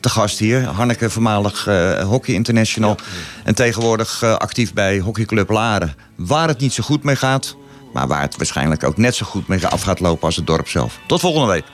[0.00, 0.64] te gast hier.
[0.64, 1.64] Hanneke, voormalig
[2.02, 2.96] Hockey International.
[3.44, 5.94] En tegenwoordig actief bij Hockeyclub Laren.
[6.16, 7.56] Waar het niet zo goed mee gaat...
[7.92, 10.68] maar waar het waarschijnlijk ook net zo goed mee af gaat lopen als het dorp
[10.68, 10.98] zelf.
[11.06, 11.64] Tot volgende week.